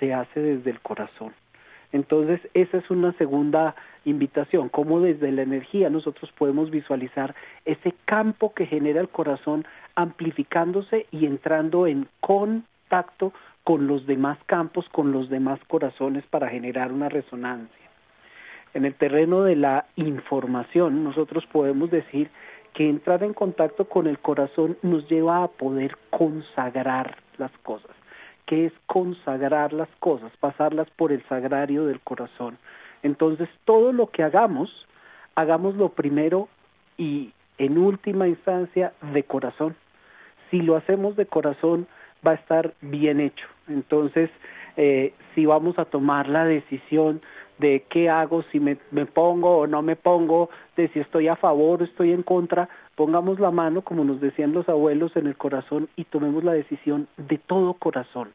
se 0.00 0.12
hace 0.12 0.40
desde 0.40 0.70
el 0.70 0.80
corazón. 0.80 1.32
Entonces, 1.92 2.40
esa 2.54 2.78
es 2.78 2.90
una 2.90 3.12
segunda 3.12 3.76
invitación, 4.04 4.70
cómo 4.70 5.00
desde 5.00 5.30
la 5.30 5.42
energía 5.42 5.90
nosotros 5.90 6.32
podemos 6.32 6.70
visualizar 6.70 7.34
ese 7.64 7.94
campo 8.06 8.52
que 8.54 8.66
genera 8.66 9.00
el 9.00 9.08
corazón 9.08 9.64
amplificándose 9.94 11.06
y 11.10 11.26
entrando 11.26 11.86
en 11.86 12.08
contacto 12.20 13.32
con 13.62 13.86
los 13.86 14.06
demás 14.06 14.38
campos, 14.46 14.88
con 14.88 15.12
los 15.12 15.28
demás 15.28 15.60
corazones 15.68 16.24
para 16.26 16.48
generar 16.48 16.92
una 16.92 17.08
resonancia. 17.08 17.81
En 18.74 18.84
el 18.84 18.94
terreno 18.94 19.42
de 19.42 19.56
la 19.56 19.86
información, 19.96 21.04
nosotros 21.04 21.44
podemos 21.52 21.90
decir 21.90 22.30
que 22.74 22.88
entrar 22.88 23.22
en 23.22 23.34
contacto 23.34 23.86
con 23.86 24.06
el 24.06 24.18
corazón 24.18 24.78
nos 24.82 25.08
lleva 25.08 25.44
a 25.44 25.48
poder 25.48 25.96
consagrar 26.10 27.16
las 27.36 27.52
cosas. 27.62 27.90
¿Qué 28.46 28.66
es 28.66 28.72
consagrar 28.86 29.72
las 29.72 29.88
cosas? 29.98 30.32
Pasarlas 30.40 30.88
por 30.96 31.12
el 31.12 31.22
sagrario 31.28 31.86
del 31.86 32.00
corazón. 32.00 32.58
Entonces, 33.02 33.48
todo 33.64 33.92
lo 33.92 34.08
que 34.08 34.22
hagamos, 34.22 34.70
hagámoslo 35.34 35.90
primero 35.90 36.48
y 36.96 37.32
en 37.58 37.78
última 37.78 38.26
instancia 38.26 38.92
de 39.12 39.22
corazón. 39.22 39.76
Si 40.50 40.60
lo 40.60 40.76
hacemos 40.76 41.16
de 41.16 41.26
corazón, 41.26 41.86
va 42.26 42.32
a 42.32 42.36
estar 42.36 42.74
bien 42.80 43.20
hecho. 43.20 43.46
Entonces, 43.68 44.30
eh, 44.76 45.12
si 45.34 45.46
vamos 45.46 45.78
a 45.78 45.84
tomar 45.84 46.28
la 46.28 46.44
decisión 46.44 47.20
de 47.58 47.84
qué 47.88 48.08
hago, 48.10 48.42
si 48.50 48.60
me, 48.60 48.78
me 48.90 49.06
pongo 49.06 49.58
o 49.58 49.66
no 49.66 49.82
me 49.82 49.96
pongo, 49.96 50.50
de 50.76 50.88
si 50.88 51.00
estoy 51.00 51.28
a 51.28 51.36
favor 51.36 51.82
o 51.82 51.84
estoy 51.84 52.12
en 52.12 52.22
contra, 52.22 52.68
pongamos 52.96 53.38
la 53.40 53.50
mano, 53.50 53.82
como 53.82 54.04
nos 54.04 54.20
decían 54.20 54.52
los 54.52 54.68
abuelos, 54.68 55.16
en 55.16 55.26
el 55.26 55.36
corazón 55.36 55.88
y 55.96 56.04
tomemos 56.04 56.44
la 56.44 56.52
decisión 56.52 57.08
de 57.16 57.38
todo 57.38 57.74
corazón. 57.74 58.32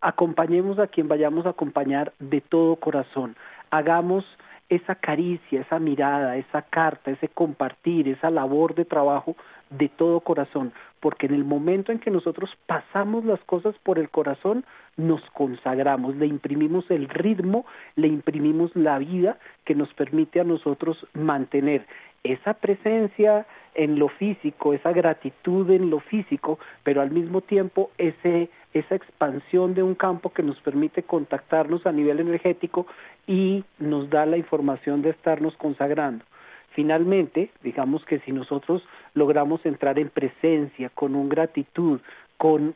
Acompañemos 0.00 0.78
a 0.78 0.86
quien 0.86 1.08
vayamos 1.08 1.46
a 1.46 1.50
acompañar 1.50 2.12
de 2.18 2.40
todo 2.40 2.76
corazón. 2.76 3.36
Hagamos 3.70 4.24
esa 4.68 4.94
caricia, 4.94 5.60
esa 5.60 5.78
mirada, 5.78 6.36
esa 6.36 6.62
carta, 6.62 7.10
ese 7.10 7.28
compartir, 7.28 8.08
esa 8.08 8.30
labor 8.30 8.74
de 8.74 8.84
trabajo 8.84 9.36
de 9.70 9.88
todo 9.88 10.20
corazón, 10.20 10.72
porque 11.00 11.26
en 11.26 11.34
el 11.34 11.44
momento 11.44 11.92
en 11.92 11.98
que 11.98 12.10
nosotros 12.10 12.50
pasamos 12.66 13.24
las 13.24 13.40
cosas 13.40 13.74
por 13.82 13.98
el 13.98 14.08
corazón, 14.10 14.64
nos 14.96 15.20
consagramos, 15.30 16.16
le 16.16 16.26
imprimimos 16.26 16.90
el 16.90 17.08
ritmo, 17.08 17.66
le 17.96 18.08
imprimimos 18.08 18.74
la 18.74 18.98
vida 18.98 19.38
que 19.64 19.74
nos 19.74 19.92
permite 19.94 20.40
a 20.40 20.44
nosotros 20.44 21.06
mantener 21.12 21.86
esa 22.24 22.54
presencia 22.54 23.46
en 23.74 23.98
lo 23.98 24.08
físico, 24.08 24.72
esa 24.72 24.92
gratitud 24.92 25.70
en 25.70 25.90
lo 25.90 26.00
físico, 26.00 26.58
pero 26.82 27.02
al 27.02 27.10
mismo 27.10 27.42
tiempo 27.42 27.90
ese, 27.98 28.48
esa 28.72 28.94
expansión 28.94 29.74
de 29.74 29.82
un 29.82 29.94
campo 29.94 30.32
que 30.32 30.42
nos 30.42 30.58
permite 30.60 31.02
contactarnos 31.02 31.86
a 31.86 31.92
nivel 31.92 32.20
energético 32.20 32.86
y 33.26 33.64
nos 33.78 34.08
da 34.10 34.26
la 34.26 34.38
información 34.38 35.02
de 35.02 35.10
estarnos 35.10 35.56
consagrando. 35.56 36.24
Finalmente, 36.70 37.50
digamos 37.62 38.04
que 38.04 38.18
si 38.20 38.32
nosotros 38.32 38.82
logramos 39.12 39.64
entrar 39.64 39.98
en 39.98 40.08
presencia, 40.08 40.88
con 40.88 41.14
un 41.14 41.28
gratitud, 41.28 42.00
con 42.36 42.74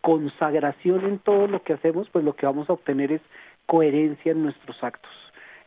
consagración 0.00 1.04
en 1.06 1.18
todo 1.18 1.46
lo 1.46 1.62
que 1.62 1.72
hacemos, 1.72 2.08
pues 2.10 2.24
lo 2.24 2.34
que 2.34 2.46
vamos 2.46 2.68
a 2.68 2.74
obtener 2.74 3.12
es 3.12 3.22
coherencia 3.66 4.32
en 4.32 4.42
nuestros 4.42 4.82
actos. 4.82 5.10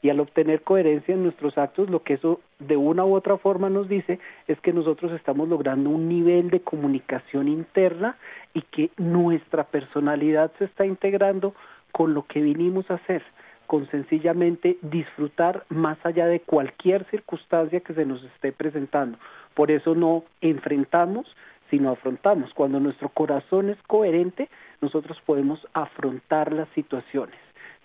Y 0.01 0.09
al 0.09 0.19
obtener 0.19 0.61
coherencia 0.61 1.13
en 1.13 1.23
nuestros 1.23 1.57
actos, 1.57 1.89
lo 1.89 2.01
que 2.01 2.15
eso 2.15 2.39
de 2.59 2.75
una 2.75 3.05
u 3.05 3.13
otra 3.13 3.37
forma 3.37 3.69
nos 3.69 3.87
dice 3.87 4.19
es 4.47 4.59
que 4.61 4.73
nosotros 4.73 5.11
estamos 5.11 5.47
logrando 5.47 5.89
un 5.89 6.09
nivel 6.09 6.49
de 6.49 6.61
comunicación 6.61 7.47
interna 7.47 8.17
y 8.53 8.61
que 8.63 8.89
nuestra 8.97 9.65
personalidad 9.65 10.51
se 10.57 10.65
está 10.65 10.85
integrando 10.85 11.53
con 11.91 12.13
lo 12.13 12.25
que 12.25 12.41
vinimos 12.41 12.89
a 12.89 12.95
hacer 12.95 13.23
con 13.71 13.89
sencillamente 13.89 14.77
disfrutar 14.81 15.63
más 15.69 15.97
allá 16.03 16.25
de 16.25 16.41
cualquier 16.41 17.05
circunstancia 17.05 17.79
que 17.79 17.93
se 17.93 18.05
nos 18.05 18.21
esté 18.21 18.51
presentando. 18.51 19.17
Por 19.53 19.71
eso 19.71 19.95
no 19.95 20.25
enfrentamos, 20.41 21.25
sino 21.69 21.89
afrontamos. 21.89 22.53
Cuando 22.53 22.81
nuestro 22.81 23.07
corazón 23.07 23.69
es 23.69 23.81
coherente, 23.83 24.49
nosotros 24.81 25.17
podemos 25.25 25.65
afrontar 25.71 26.51
las 26.51 26.67
situaciones 26.75 27.37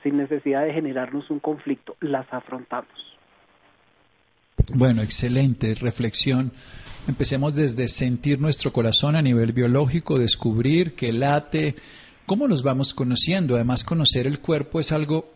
sin 0.02 0.16
necesidad 0.16 0.64
de 0.64 0.72
generarnos 0.72 1.30
un 1.30 1.40
conflicto, 1.40 1.96
las 2.00 2.26
afrontamos. 2.32 2.90
Bueno, 4.74 5.02
excelente 5.02 5.74
reflexión. 5.74 6.52
Empecemos 7.06 7.54
desde 7.54 7.87
sentir 7.88 8.40
nuestro 8.40 8.72
corazón 8.72 9.14
a 9.14 9.22
nivel 9.22 9.52
biológico, 9.52 10.18
descubrir 10.18 10.94
que 10.94 11.12
late, 11.12 11.76
cómo 12.26 12.48
nos 12.48 12.62
vamos 12.62 12.94
conociendo. 12.94 13.54
Además, 13.54 13.85
conocer 13.85 14.26
el 14.26 14.40
cuerpo 14.40 14.80
es 14.80 14.90
algo 14.90 15.30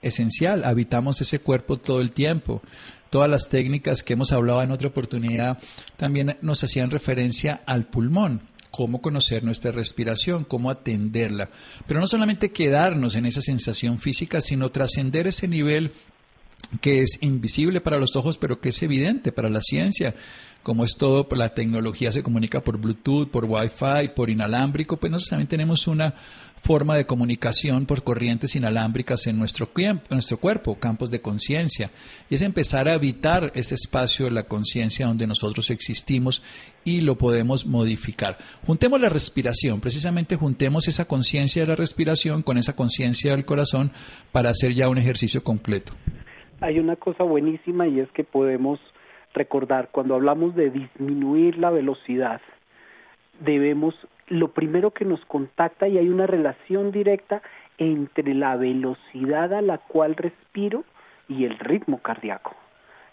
esencial, 0.00 0.64
habitamos 0.64 1.20
ese 1.20 1.40
cuerpo 1.40 1.76
todo 1.76 2.00
el 2.00 2.12
tiempo. 2.12 2.62
Todas 3.10 3.28
las 3.28 3.48
técnicas 3.48 4.02
que 4.02 4.14
hemos 4.14 4.32
hablado 4.32 4.62
en 4.62 4.70
otra 4.70 4.88
oportunidad 4.88 5.58
también 5.96 6.36
nos 6.42 6.62
hacían 6.64 6.90
referencia 6.90 7.60
al 7.66 7.84
pulmón, 7.86 8.40
cómo 8.70 9.00
conocer 9.00 9.44
nuestra 9.44 9.72
respiración, 9.72 10.44
cómo 10.44 10.70
atenderla. 10.70 11.50
Pero 11.86 12.00
no 12.00 12.06
solamente 12.06 12.52
quedarnos 12.52 13.16
en 13.16 13.26
esa 13.26 13.42
sensación 13.42 13.98
física, 13.98 14.40
sino 14.40 14.70
trascender 14.70 15.26
ese 15.26 15.48
nivel 15.48 15.92
que 16.80 17.02
es 17.02 17.18
invisible 17.22 17.80
para 17.80 17.98
los 17.98 18.14
ojos, 18.16 18.38
pero 18.38 18.60
que 18.60 18.68
es 18.68 18.82
evidente 18.82 19.32
para 19.32 19.48
la 19.48 19.60
ciencia. 19.60 20.14
Como 20.62 20.84
es 20.84 20.96
todo, 20.96 21.26
la 21.32 21.54
tecnología 21.54 22.12
se 22.12 22.22
comunica 22.22 22.60
por 22.60 22.78
Bluetooth, 22.78 23.30
por 23.30 23.46
Wi-Fi, 23.46 24.10
por 24.14 24.28
inalámbrico, 24.28 24.98
pues 24.98 25.10
nosotros 25.10 25.30
también 25.30 25.48
tenemos 25.48 25.86
una 25.86 26.14
forma 26.62 26.96
de 26.96 27.06
comunicación 27.06 27.86
por 27.86 28.02
corrientes 28.02 28.54
inalámbricas 28.54 29.26
en 29.26 29.38
nuestro, 29.38 29.70
en 29.76 30.00
nuestro 30.10 30.38
cuerpo, 30.38 30.78
campos 30.78 31.10
de 31.10 31.20
conciencia. 31.20 31.90
Y 32.28 32.34
es 32.34 32.42
empezar 32.42 32.88
a 32.88 32.94
habitar 32.94 33.50
ese 33.54 33.74
espacio 33.74 34.26
de 34.26 34.32
la 34.32 34.42
conciencia 34.42 35.06
donde 35.06 35.26
nosotros 35.26 35.70
existimos 35.70 36.42
y 36.84 37.00
lo 37.00 37.16
podemos 37.16 37.66
modificar. 37.66 38.38
Juntemos 38.66 39.00
la 39.00 39.08
respiración, 39.08 39.80
precisamente 39.80 40.36
juntemos 40.36 40.88
esa 40.88 41.06
conciencia 41.06 41.62
de 41.62 41.68
la 41.68 41.76
respiración 41.76 42.42
con 42.42 42.58
esa 42.58 42.76
conciencia 42.76 43.32
del 43.32 43.44
corazón 43.44 43.92
para 44.32 44.50
hacer 44.50 44.74
ya 44.74 44.88
un 44.88 44.98
ejercicio 44.98 45.42
completo. 45.42 45.92
Hay 46.60 46.78
una 46.78 46.96
cosa 46.96 47.24
buenísima 47.24 47.88
y 47.88 48.00
es 48.00 48.10
que 48.12 48.24
podemos 48.24 48.78
recordar, 49.34 49.88
cuando 49.92 50.14
hablamos 50.14 50.54
de 50.54 50.70
disminuir 50.70 51.58
la 51.58 51.70
velocidad, 51.70 52.40
debemos 53.40 53.94
lo 54.28 54.48
primero 54.48 54.92
que 54.92 55.04
nos 55.04 55.24
contacta 55.24 55.88
y 55.88 55.98
hay 55.98 56.08
una 56.08 56.26
relación 56.26 56.92
directa 56.92 57.42
entre 57.78 58.34
la 58.34 58.56
velocidad 58.56 59.52
a 59.54 59.62
la 59.62 59.78
cual 59.78 60.14
respiro 60.14 60.84
y 61.28 61.44
el 61.44 61.58
ritmo 61.58 61.98
cardíaco. 61.98 62.54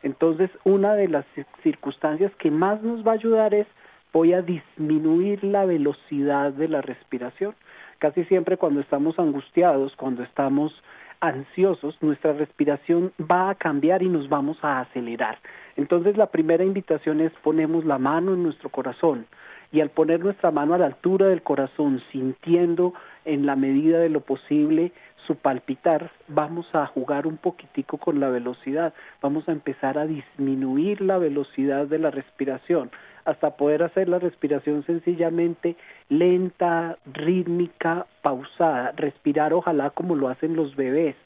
Entonces, 0.03 0.51
una 0.63 0.93
de 0.93 1.07
las 1.07 1.25
circunstancias 1.63 2.31
que 2.37 2.51
más 2.51 2.81
nos 2.83 3.05
va 3.05 3.11
a 3.11 3.15
ayudar 3.15 3.53
es 3.53 3.67
voy 4.13 4.33
a 4.33 4.41
disminuir 4.41 5.43
la 5.43 5.65
velocidad 5.65 6.51
de 6.51 6.67
la 6.67 6.81
respiración. 6.81 7.55
Casi 7.99 8.23
siempre 8.25 8.57
cuando 8.57 8.79
estamos 8.79 9.17
angustiados, 9.19 9.95
cuando 9.95 10.23
estamos 10.23 10.71
ansiosos, 11.19 11.97
nuestra 12.01 12.33
respiración 12.33 13.11
va 13.19 13.49
a 13.49 13.55
cambiar 13.55 14.03
y 14.03 14.09
nos 14.09 14.29
vamos 14.29 14.57
a 14.63 14.81
acelerar. 14.81 15.39
Entonces, 15.75 16.17
la 16.17 16.27
primera 16.27 16.63
invitación 16.63 17.21
es 17.21 17.31
ponemos 17.43 17.85
la 17.85 17.97
mano 17.97 18.33
en 18.33 18.43
nuestro 18.43 18.69
corazón, 18.69 19.27
y 19.71 19.81
al 19.81 19.89
poner 19.89 20.21
nuestra 20.21 20.51
mano 20.51 20.73
a 20.73 20.77
la 20.77 20.85
altura 20.85 21.27
del 21.27 21.41
corazón, 21.41 22.01
sintiendo 22.11 22.93
en 23.25 23.45
la 23.45 23.55
medida 23.55 23.99
de 23.99 24.09
lo 24.09 24.21
posible 24.21 24.93
su 25.27 25.35
palpitar, 25.35 26.09
vamos 26.29 26.65
a 26.73 26.87
jugar 26.87 27.27
un 27.27 27.37
poquitico 27.37 27.97
con 27.97 28.19
la 28.19 28.29
velocidad, 28.29 28.93
vamos 29.21 29.47
a 29.47 29.51
empezar 29.51 29.97
a 29.97 30.07
disminuir 30.07 31.01
la 31.01 31.17
velocidad 31.17 31.85
de 31.85 31.99
la 31.99 32.09
respiración 32.09 32.89
hasta 33.25 33.57
poder 33.57 33.83
hacer 33.83 34.07
la 34.07 34.19
respiración 34.19 34.85
sencillamente 34.85 35.75
lenta, 36.07 36.97
rítmica, 37.13 38.07
pausada, 38.21 38.93
respirar 38.95 39.53
ojalá 39.53 39.89
como 39.89 40.15
lo 40.15 40.29
hacen 40.29 40.55
los 40.55 40.77
bebés, 40.77 41.17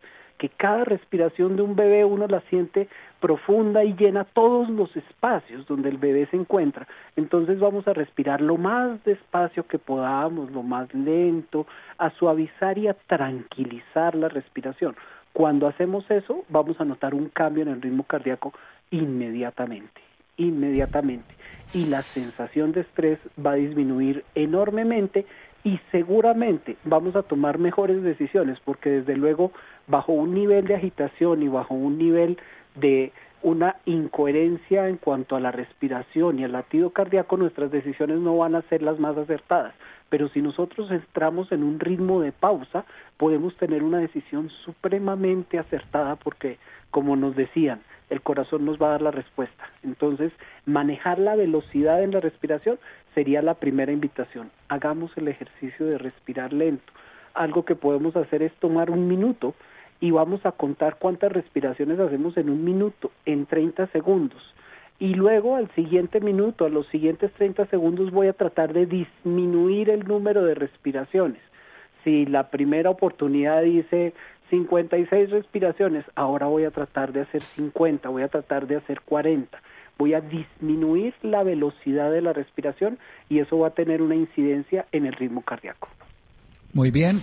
que 0.42 0.50
cada 0.50 0.84
respiración 0.86 1.56
de 1.56 1.62
un 1.62 1.76
bebé 1.76 2.04
uno 2.04 2.26
la 2.26 2.42
siente 2.50 2.88
profunda 3.20 3.84
y 3.84 3.94
llena 3.94 4.24
todos 4.24 4.72
los 4.72 4.90
espacios 4.98 5.68
donde 5.68 5.90
el 5.90 6.00
bebé 6.00 6.26
se 6.32 6.36
encuentra. 6.36 6.88
Entonces 7.16 7.60
vamos 7.60 7.88
a 7.88 7.94
respirar 7.94 8.42
lo 8.42 8.58
más 8.58 9.04
despacio 9.04 9.68
que 9.68 9.78
podamos, 9.78 10.50
lo 10.50 10.64
más 10.64 10.92
lento, 10.96 11.68
a 12.00 12.10
suavizar 12.10 12.80
y 12.80 12.88
a 12.88 12.96
tranquilizar 12.96 14.16
la 14.16 14.30
respiración. 14.30 14.96
Cuando 15.32 15.68
hacemos 15.68 16.10
eso, 16.10 16.44
vamos 16.50 16.82
a 16.82 16.86
notar 16.86 17.14
un 17.14 17.30
cambio 17.30 17.62
en 17.62 17.70
el 17.70 17.80
ritmo 17.80 18.02
cardíaco 18.02 18.52
inmediatamente, 18.90 20.02
inmediatamente. 20.38 21.36
Y 21.72 21.86
la 21.86 22.02
sensación 22.02 22.72
de 22.72 22.82
estrés 22.82 23.20
va 23.46 23.52
a 23.52 23.62
disminuir 23.66 24.26
enormemente 24.34 25.28
y 25.64 25.80
seguramente 25.92 26.78
vamos 26.84 27.16
a 27.16 27.24
tomar 27.24 27.58
mejores 27.58 28.02
decisiones 28.04 28.60
porque 28.66 28.90
desde 28.90 29.16
luego 29.16 29.52
bajo 29.88 30.12
un 30.14 30.34
nivel 30.34 30.66
de 30.66 30.76
agitación 30.76 31.44
y 31.44 31.48
bajo 31.48 31.74
un 31.74 31.98
nivel 31.98 32.38
de 32.76 33.12
una 33.44 33.76
incoherencia 33.86 34.88
en 34.88 34.98
cuanto 34.98 35.36
a 35.36 35.40
la 35.40 35.52
respiración 35.52 36.40
y 36.40 36.44
al 36.44 36.52
latido 36.52 36.92
cardíaco, 36.92 37.38
nuestras 37.38 37.72
decisiones 37.72 38.20
no 38.20 38.38
van 38.38 38.56
a 38.56 38.62
ser 38.64 38.84
las 38.84 39.00
más 39.00 39.18
acertadas. 39.18 39.74
Pero 40.10 40.30
si 40.30 40.42
nosotros 40.42 40.92
entramos 40.92 41.52
en 41.52 41.64
un 41.64 41.80
ritmo 41.80 42.22
de 42.22 42.32
pausa, 42.32 42.86
podemos 43.18 43.56
tener 43.56 43.84
una 43.84 44.00
decisión 44.00 44.50
supremamente 44.64 45.58
acertada 45.58 46.18
porque, 46.18 46.60
como 46.92 47.16
nos 47.16 47.36
decían, 47.36 47.82
el 48.10 48.22
corazón 48.22 48.66
nos 48.66 48.78
va 48.78 48.88
a 48.88 48.92
dar 48.92 49.02
la 49.02 49.12
respuesta. 49.12 49.70
Entonces, 49.84 50.34
manejar 50.66 51.18
la 51.18 51.36
velocidad 51.36 52.04
en 52.04 52.12
la 52.12 52.20
respiración 52.20 52.78
sería 53.14 53.42
la 53.42 53.56
primera 53.56 53.92
invitación. 53.92 54.52
Hagamos 54.70 55.12
el 55.18 55.28
ejercicio 55.28 55.86
de 55.86 55.98
respirar 55.98 56.54
lento. 56.54 56.92
Algo 57.34 57.66
que 57.66 57.76
podemos 57.76 58.16
hacer 58.16 58.44
es 58.44 58.54
tomar 58.56 58.90
un 58.90 59.08
minuto 59.08 59.54
y 60.00 60.12
vamos 60.12 60.46
a 60.46 60.52
contar 60.52 60.98
cuántas 60.98 61.32
respiraciones 61.32 62.00
hacemos 62.00 62.36
en 62.38 62.50
un 62.50 62.64
minuto, 62.64 63.12
en 63.26 63.46
30 63.46 63.88
segundos. 63.88 64.42
Y 65.00 65.14
luego 65.16 65.56
al 65.56 65.70
siguiente 65.72 66.20
minuto, 66.20 66.66
a 66.66 66.70
los 66.70 66.88
siguientes 66.88 67.32
30 67.34 67.66
segundos 67.68 68.12
voy 68.12 68.28
a 68.28 68.34
tratar 68.34 68.74
de 68.74 68.86
disminuir 68.86 69.90
el 69.90 70.08
número 70.08 70.44
de 70.44 70.56
respiraciones. 70.56 71.42
Si 72.04 72.26
la 72.26 72.50
primera 72.50 72.90
oportunidad 72.90 73.62
dice 73.62 74.14
56 74.50 75.30
respiraciones, 75.30 76.06
ahora 76.16 76.48
voy 76.48 76.66
a 76.66 76.72
tratar 76.72 77.14
de 77.14 77.22
hacer 77.22 77.42
50, 77.42 78.10
voy 78.10 78.24
a 78.24 78.28
tratar 78.28 78.68
de 78.68 78.76
hacer 78.76 79.02
40. 79.02 79.60
Voy 80.02 80.16
a 80.16 80.22
disminuir 80.22 81.14
la 81.22 81.44
velocidad 81.44 82.10
de 82.10 82.24
la 82.24 82.34
respiración 82.34 82.98
y 83.30 83.38
eso 83.38 83.60
va 83.60 83.68
a 83.68 83.76
tener 83.76 84.02
una 84.02 84.16
incidencia 84.16 84.88
en 84.92 85.06
el 85.06 85.14
ritmo 85.14 85.44
cardíaco. 85.44 85.90
Muy 86.74 86.90
bien, 86.90 87.22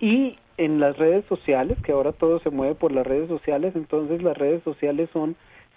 Y 0.04 0.36
en 0.58 0.80
las 0.80 0.98
redes 0.98 1.24
sociales, 1.30 1.78
que 1.82 1.92
ahora 1.92 2.12
todo 2.12 2.38
se 2.40 2.50
mueve 2.50 2.74
por 2.74 2.92
las 2.92 3.06
redes 3.06 3.26
sociales, 3.26 3.74
entonces 3.74 4.22
las 4.22 4.36
redes 4.36 4.62
sociales 4.62 5.08
son 5.14 5.34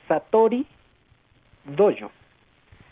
Satori 0.10 0.66
Dojo 1.64 2.12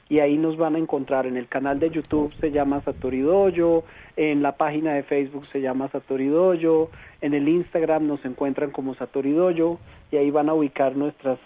y 0.07 0.19
ahí 0.19 0.37
nos 0.37 0.55
van 0.55 0.75
a 0.75 0.79
encontrar. 0.79 1.25
En 1.25 1.35
el 1.35 1.49
canal 1.49 1.77
de 1.77 1.89
YouTube 1.89 2.33
se 2.39 2.51
llama 2.51 2.79
Satori 2.85 3.19
Dojo, 3.19 3.83
en 4.15 4.41
la 4.41 4.53
página 4.53 4.93
de 4.93 5.03
Facebook 5.03 5.45
se 5.47 5.59
llama 5.59 5.89
Satori 5.89 6.27
Dojo, 6.27 6.89
en 7.19 7.33
el 7.33 7.49
Instagram 7.49 8.07
nos 8.07 8.23
encuentran 8.23 8.71
como 8.71 8.95
Satori 8.95 9.33
Dojo 9.33 9.77
y 10.13 10.15
ahí 10.15 10.31
van 10.31 10.47
a 10.47 10.53
ubicar 10.53 10.95
nuestras 10.95 11.37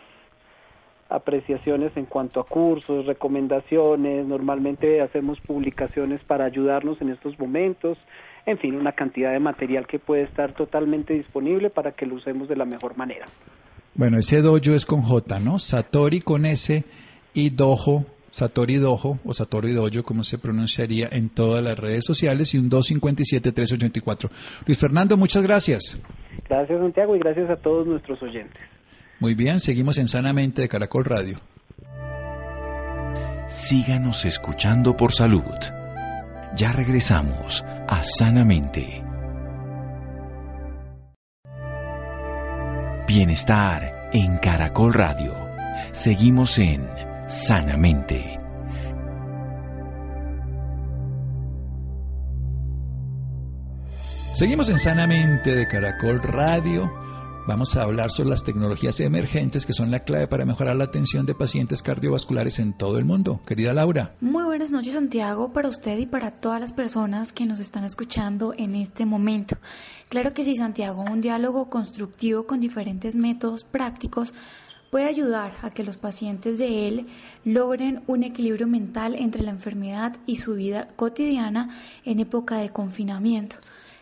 apreciaciones 1.10 1.98
en 1.98 2.06
cuanto 2.06 2.40
a 2.40 2.46
cursos, 2.46 3.08
recomendaciones, 3.08 4.28
normalmente 4.28 5.02
hacemos 5.02 5.42
publicaciones 5.42 6.24
para 6.26 6.46
ayudarnos 6.46 7.02
en 7.02 7.10
estos 7.10 7.40
momentos, 7.40 7.98
en 8.50 8.58
fin, 8.58 8.76
una 8.76 8.94
cantidad 8.94 9.32
de 9.32 9.40
material 9.40 9.86
que 9.86 10.00
puede 10.00 10.24
estar 10.24 10.54
totalmente 10.54 11.14
disponible 11.14 11.70
para 11.70 11.92
que 11.92 12.06
lo 12.06 12.16
usemos 12.16 12.50
de 12.50 12.56
la 12.56 12.66
mejor 12.66 12.98
manera. 12.98 13.28
Bueno, 13.94 14.18
ese 14.18 14.42
dojo 14.42 14.74
es 14.74 14.86
con 14.86 15.02
J, 15.02 15.40
¿no? 15.40 15.60
Satori 15.60 16.22
con 16.22 16.46
S 16.46 16.84
y 17.34 17.50
dojo 17.52 18.06
Satori 18.32 18.78
Dojo 18.78 19.20
o 19.26 19.34
Satori 19.34 19.74
Dojo, 19.74 20.04
como 20.04 20.24
se 20.24 20.38
pronunciaría 20.38 21.10
en 21.12 21.30
todas 21.30 21.64
las 21.64 21.78
redes 21.78 22.06
sociales, 22.06 22.54
y 22.54 22.60
un 22.60 22.70
257-384. 22.70 24.30
Luis 24.66 24.80
Fernando, 24.80 25.18
muchas 25.18 25.44
gracias. 25.44 26.02
Gracias, 26.48 26.80
Santiago, 26.80 27.16
y 27.16 27.20
gracias 27.20 27.50
a 27.50 27.56
todos 27.56 27.88
nuestros 27.88 28.22
oyentes. 28.22 28.62
Muy 29.20 29.34
bien, 29.34 29.60
seguimos 29.60 29.98
en 29.98 30.08
Sanamente 30.08 30.62
de 30.62 30.70
Caracol 30.70 31.06
Radio. 31.06 31.40
Síganos 33.48 34.26
escuchando 34.26 34.96
por 34.96 35.12
salud. 35.12 35.79
Ya 36.56 36.72
regresamos 36.72 37.64
a 37.88 38.04
Sanamente. 38.04 39.04
Bienestar 43.08 44.10
en 44.14 44.38
Caracol 44.38 44.94
Radio. 44.94 45.34
Seguimos 45.92 46.58
en 46.58 46.88
sanamente. 47.28 48.38
Seguimos 54.34 54.70
en 54.70 54.80
Sanamente 54.80 55.54
de 55.54 55.68
Caracol 55.68 56.22
Radio. 56.24 57.09
Vamos 57.50 57.76
a 57.76 57.82
hablar 57.82 58.12
sobre 58.12 58.30
las 58.30 58.44
tecnologías 58.44 59.00
emergentes 59.00 59.66
que 59.66 59.74
son 59.74 59.90
la 59.90 60.02
clave 60.02 60.28
para 60.28 60.46
mejorar 60.46 60.76
la 60.76 60.84
atención 60.84 61.26
de 61.26 61.34
pacientes 61.34 61.82
cardiovasculares 61.82 62.60
en 62.60 62.74
todo 62.74 63.00
el 63.00 63.06
mundo. 63.06 63.42
Querida 63.44 63.74
Laura. 63.74 64.14
Muy 64.22 64.44
buenas 64.44 64.70
noches 64.70 64.94
Santiago 64.94 65.52
para 65.52 65.68
usted 65.68 65.98
y 65.98 66.06
para 66.06 66.30
todas 66.30 66.62
las 66.62 66.74
personas 66.74 67.34
que 67.34 67.48
nos 67.48 67.60
están 67.60 67.86
escuchando 67.86 68.54
en 68.56 68.76
este 68.76 69.08
momento. 69.08 69.58
Claro 70.10 70.32
que 70.32 70.44
sí 70.44 70.56
Santiago, 70.56 71.04
un 71.12 71.22
diálogo 71.22 71.72
constructivo 71.72 72.46
con 72.46 72.60
diferentes 72.60 73.16
métodos 73.16 73.64
prácticos 73.64 74.32
puede 74.92 75.06
ayudar 75.06 75.54
a 75.64 75.72
que 75.72 75.84
los 75.84 75.98
pacientes 75.98 76.60
de 76.60 76.88
él 76.88 77.08
logren 77.46 78.04
un 78.06 78.22
equilibrio 78.22 78.68
mental 78.68 79.16
entre 79.16 79.42
la 79.42 79.50
enfermedad 79.50 80.16
y 80.28 80.36
su 80.36 80.54
vida 80.54 80.90
cotidiana 80.96 81.72
en 82.06 82.20
época 82.20 82.58
de 82.58 82.70
confinamiento. 82.70 83.58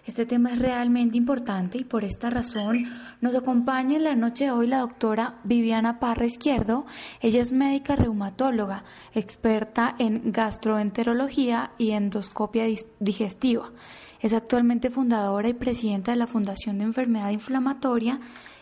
Este 0.08 0.26
tema 0.26 0.54
es 0.54 0.60
realmente 0.60 1.18
importante 1.18 1.78
y 1.78 1.84
por 1.84 2.06
esta 2.06 2.30
razón 2.30 2.86
nos 3.20 3.36
acompaña 3.36 3.98
en 3.98 4.06
la 4.06 4.16
noche 4.16 4.46
de 4.46 4.52
hoy 4.52 4.66
la 4.66 4.80
doctora 4.80 5.36
Viviana 5.44 6.00
Parra 6.00 6.26
Izquierdo. 6.26 6.86
Ella 7.20 7.42
es 7.42 7.52
médica 7.52 7.98
reumatóloga, 7.98 8.86
experta 9.14 9.94
en 10.00 10.32
gastroenterología 10.32 11.72
y 11.78 11.92
endoscopia 11.92 12.64
digestiva. 13.00 13.74
Es 14.22 14.34
actualmente 14.34 14.90
fundadora 14.90 15.48
y 15.48 15.54
presidenta 15.54 16.12
de 16.12 16.18
la 16.18 16.28
Fundación 16.28 16.80
de 16.80 16.86
Enfermedad 16.86 17.30
Inflamatoria 17.30 18.20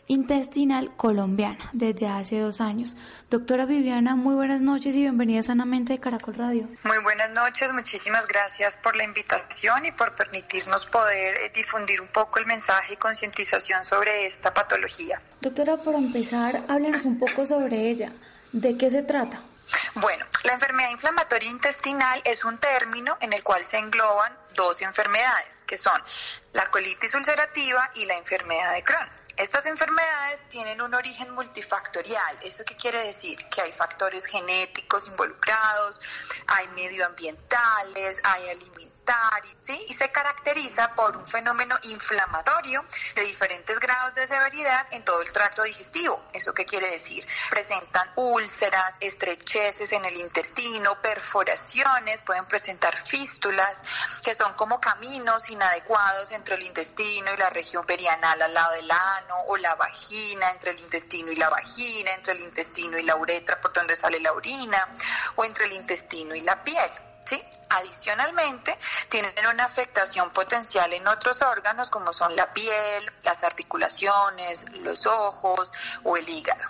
intestinal 0.07 0.95
colombiana 0.95 1.69
desde 1.73 2.07
hace 2.07 2.39
dos 2.39 2.61
años. 2.61 2.95
Doctora 3.29 3.65
Viviana, 3.65 4.15
muy 4.15 4.35
buenas 4.35 4.61
noches 4.61 4.95
y 4.95 5.01
bienvenida 5.01 5.41
sanamente 5.41 5.93
de 5.93 5.99
Caracol 5.99 6.35
Radio. 6.35 6.67
Muy 6.83 6.99
buenas 7.03 7.31
noches, 7.31 7.73
muchísimas 7.73 8.27
gracias 8.27 8.77
por 8.77 8.95
la 8.95 9.03
invitación 9.03 9.85
y 9.85 9.91
por 9.91 10.13
permitirnos 10.13 10.85
poder 10.85 11.35
eh, 11.37 11.51
difundir 11.53 12.01
un 12.01 12.07
poco 12.07 12.39
el 12.39 12.45
mensaje 12.45 12.93
y 12.93 12.97
concientización 12.97 13.83
sobre 13.83 14.27
esta 14.27 14.53
patología. 14.53 15.21
Doctora, 15.41 15.77
por 15.77 15.95
empezar, 15.95 16.63
háblenos 16.67 17.05
un 17.05 17.17
poco 17.17 17.45
sobre 17.45 17.89
ella. 17.89 18.11
¿De 18.51 18.77
qué 18.77 18.89
se 18.89 19.01
trata? 19.01 19.41
Bueno, 19.95 20.25
la 20.43 20.53
enfermedad 20.53 20.89
inflamatoria 20.89 21.49
intestinal 21.49 22.21
es 22.25 22.43
un 22.45 22.57
término 22.57 23.17
en 23.21 23.33
el 23.33 23.43
cual 23.43 23.63
se 23.63 23.77
engloban 23.77 24.37
dos 24.53 24.81
enfermedades, 24.81 25.63
que 25.65 25.77
son 25.77 26.01
la 26.53 26.65
colitis 26.67 27.13
ulcerativa 27.15 27.89
y 27.95 28.05
la 28.05 28.15
enfermedad 28.15 28.73
de 28.73 28.83
Crohn. 28.83 29.09
Estas 29.37 29.65
enfermedades 29.65 30.47
tienen 30.47 30.81
un 30.81 30.93
origen 30.93 31.29
multifactorial. 31.31 32.37
¿Eso 32.41 32.63
qué 32.63 32.75
quiere 32.77 32.99
decir? 32.99 33.37
Que 33.49 33.61
hay 33.61 33.71
factores 33.73 34.25
genéticos 34.25 35.07
involucrados, 35.07 35.99
hay 36.47 36.67
medioambientales, 36.69 38.21
hay 38.23 38.49
y 39.87 39.93
se 39.93 40.09
caracteriza 40.09 40.93
por 40.95 41.15
un 41.15 41.27
fenómeno 41.27 41.75
inflamatorio 41.83 42.83
de 43.15 43.23
diferentes 43.23 43.79
grados 43.79 44.13
de 44.15 44.25
severidad 44.25 44.87
en 44.91 45.03
todo 45.03 45.21
el 45.21 45.31
tracto 45.31 45.63
digestivo. 45.63 46.23
¿Eso 46.33 46.53
qué 46.53 46.65
quiere 46.65 46.89
decir? 46.89 47.25
Presentan 47.49 48.11
úlceras, 48.15 48.95
estrecheces 48.99 49.91
en 49.91 50.05
el 50.05 50.17
intestino, 50.17 51.01
perforaciones, 51.01 52.21
pueden 52.23 52.45
presentar 52.45 52.97
fístulas, 52.97 53.81
que 54.23 54.33
son 54.33 54.53
como 54.53 54.79
caminos 54.79 55.49
inadecuados 55.49 56.31
entre 56.31 56.55
el 56.55 56.63
intestino 56.63 57.33
y 57.33 57.37
la 57.37 57.49
región 57.49 57.85
perianal 57.85 58.41
al 58.41 58.53
lado 58.53 58.73
del 58.73 58.89
ano, 58.89 59.41
o 59.47 59.57
la 59.57 59.75
vagina 59.75 60.49
entre 60.51 60.71
el 60.71 60.79
intestino 60.79 61.31
y 61.31 61.35
la 61.35 61.49
vagina, 61.49 62.11
entre 62.13 62.33
el 62.33 62.41
intestino 62.41 62.97
y 62.97 63.03
la 63.03 63.15
uretra 63.15 63.59
por 63.61 63.73
donde 63.73 63.95
sale 63.95 64.19
la 64.19 64.33
orina, 64.33 64.89
o 65.35 65.45
entre 65.45 65.65
el 65.65 65.73
intestino 65.73 66.35
y 66.35 66.41
la 66.41 66.63
piel. 66.63 66.89
¿Sí? 67.25 67.43
Adicionalmente, 67.69 68.77
tienen 69.09 69.33
una 69.51 69.65
afectación 69.65 70.29
potencial 70.31 70.93
en 70.93 71.07
otros 71.07 71.41
órganos 71.41 71.89
como 71.89 72.13
son 72.13 72.35
la 72.35 72.53
piel, 72.53 73.11
las 73.23 73.43
articulaciones, 73.43 74.69
los 74.79 75.05
ojos 75.05 75.73
o 76.03 76.15
el 76.17 76.27
hígado. 76.27 76.63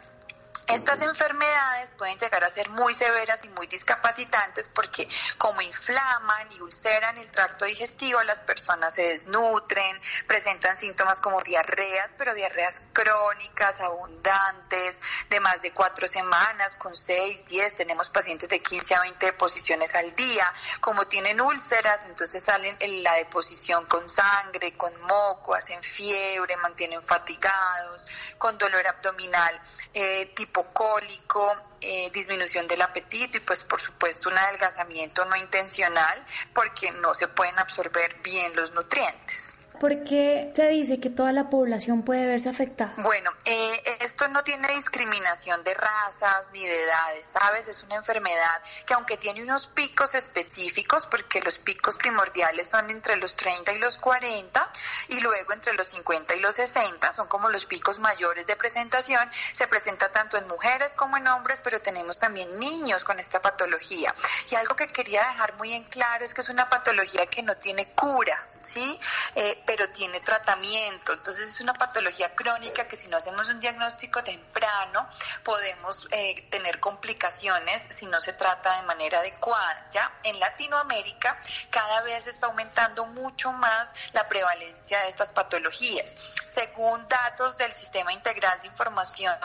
Estas 0.67 0.99
enfermedades 1.01 1.91
pueden 1.91 2.17
llegar 2.17 2.43
a 2.43 2.49
ser 2.49 2.69
muy 2.69 2.93
severas 2.95 3.43
y 3.43 3.49
muy 3.49 3.67
discapacitantes 3.67 4.67
porque 4.67 5.08
como 5.38 5.62
inflaman 5.62 6.51
y 6.54 6.62
ulceran 6.62 7.17
el 7.17 7.30
tracto 7.30 7.65
digestivo, 7.65 8.23
las 8.23 8.39
personas 8.39 8.95
se 8.95 9.10
desnutren, 9.10 10.01
presentan 10.28 10.75
síntomas 10.75 11.21
como 11.21 11.41
diarreas, 11.41 12.15
pero 12.17 12.34
diarreas 12.34 12.82
crónicas, 12.93 13.80
abundantes, 13.80 14.99
de 15.30 15.39
más 15.39 15.62
de 15.62 15.71
cuatro 15.71 16.08
semanas, 16.08 16.75
con 16.75 16.95
seis, 16.97 17.45
diez, 17.45 17.75
tenemos 17.75 18.10
pacientes 18.10 18.49
de 18.49 18.60
15 18.60 18.95
a 18.95 19.01
20 19.01 19.25
deposiciones 19.25 19.93
al 19.93 20.15
día. 20.15 20.51
Como 20.80 21.06
tienen 21.06 21.41
úlceras, 21.41 22.06
entonces 22.08 22.43
salen 22.43 22.75
en 22.80 23.04
la 23.04 23.13
deposición 23.13 23.86
con 23.86 24.10
sangre, 24.10 24.75
con 24.75 24.99
moco, 25.01 25.54
hacen 25.54 25.82
fiebre, 25.84 26.58
mantienen 26.58 27.04
fatigados, 27.04 28.08
con 28.39 28.58
dolor 28.58 28.86
abdominal 28.88 29.62
eh, 29.93 30.32
tipo 30.36 30.54
hipocólico, 30.55 31.53
eh, 31.81 32.09
disminución 32.13 32.65
del 32.67 32.81
apetito 32.81 33.37
y 33.37 33.41
pues 33.41 33.65
por 33.65 33.81
supuesto 33.81 34.29
un 34.29 34.37
adelgazamiento 34.37 35.25
no 35.25 35.35
intencional 35.35 36.17
porque 36.53 36.91
no 36.91 37.13
se 37.13 37.27
pueden 37.27 37.59
absorber 37.59 38.21
bien 38.23 38.55
los 38.55 38.71
nutrientes. 38.71 39.54
¿Por 39.79 40.03
qué 40.03 40.51
se 40.55 40.67
dice 40.69 40.99
que 40.99 41.09
toda 41.09 41.31
la 41.31 41.49
población 41.49 42.03
puede 42.03 42.25
verse 42.25 42.49
afectada? 42.49 42.93
Bueno, 42.97 43.31
eh, 43.45 43.97
esto 44.01 44.27
no 44.27 44.43
tiene 44.43 44.67
discriminación 44.69 45.63
de 45.63 45.73
razas 45.73 46.49
ni 46.53 46.65
de 46.65 46.83
edades, 46.83 47.27
¿sabes? 47.27 47.67
Es 47.67 47.83
una 47.83 47.95
enfermedad 47.95 48.61
que 48.85 48.93
aunque 48.93 49.17
tiene 49.17 49.43
unos 49.43 49.67
picos 49.67 50.15
específicos, 50.15 51.07
porque 51.07 51.41
los 51.41 51.59
picos 51.59 51.97
primordiales 51.97 52.69
son 52.69 52.89
entre 52.89 53.17
los 53.17 53.35
30 53.35 53.73
y 53.73 53.79
los 53.79 53.97
40 53.97 54.71
y 55.09 55.19
luego 55.19 55.53
entre 55.53 55.73
los 55.73 55.88
50 55.88 56.35
y 56.35 56.39
los 56.39 56.55
60, 56.55 57.11
son 57.11 57.27
como 57.27 57.49
los 57.49 57.65
picos 57.65 57.99
mayores 57.99 58.47
de 58.47 58.55
presentación, 58.55 59.29
se 59.53 59.67
presenta 59.67 60.11
tanto 60.11 60.38
en 60.38 60.47
mujeres 60.47 60.93
como 60.93 61.17
en 61.17 61.27
hombres, 61.27 61.61
pero 61.63 61.81
tenemos 61.81 62.17
también 62.17 62.59
niños 62.59 63.03
con 63.03 63.19
esta 63.19 63.41
patología. 63.41 64.13
Y 64.49 64.55
algo 64.55 64.75
que 64.75 64.88
quería 64.88 65.27
dejar 65.27 65.55
muy 65.57 65.73
en 65.73 65.83
claro 65.83 66.23
es 66.23 66.33
que 66.33 66.41
es 66.41 66.49
una 66.49 66.69
patología 66.69 67.25
que 67.27 67.43
no 67.43 67.57
tiene 67.57 67.88
cura, 67.93 68.47
¿sí? 68.59 68.99
Eh, 69.35 69.63
pero 69.65 69.89
tiene 69.89 70.19
tratamiento. 70.19 71.13
Entonces 71.13 71.47
es 71.47 71.60
una 71.60 71.73
patología 71.73 72.34
crónica 72.36 72.88
que 72.88 72.95
si 72.95 73.08
no 73.08 73.17
hacemos 73.17 73.49
un 73.49 73.60
diagnóstico 73.60 74.23
temprano 74.23 75.08
podemos 75.43 76.08
eh, 76.12 76.47
tener 76.49 76.80
complicaciones 76.80 77.88
si 77.89 78.06
no 78.06 78.19
se 78.19 78.34
trata 78.34 78.82
de 78.82 78.88
manera 78.88 79.19
adecuada. 79.19 79.88
¿ya? 79.91 80.12
En 80.23 80.39
Latinoamérica 80.39 81.39
cada 81.69 82.01
vez 82.01 82.28
está 82.28 82.47
aumentando 82.47 83.06
mucho 83.06 83.51
más 83.51 83.93
la 84.13 84.28
prevalencia 84.28 84.99
de 85.01 85.10
estas 85.10 85.34
patologías. 85.34 86.15
Según 86.45 87.08
datos 87.08 87.58
del 87.58 87.71
Sistema 87.71 88.13
Integral 88.13 88.60
de 88.62 88.67
Información 88.67 89.36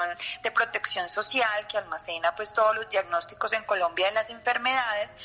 de 0.43 0.51
Protección 0.51 1.09
Social 1.09 1.67
que 1.67 1.79
almacena 1.79 2.35
pues 2.35 2.53
todos 2.53 2.75
los 2.75 2.89
diagnósticos 2.89 3.53
en 3.53 3.65
Colombia 3.65 4.07
de 4.07 4.13
las 4.13 4.31
enfermedades, 4.31 5.17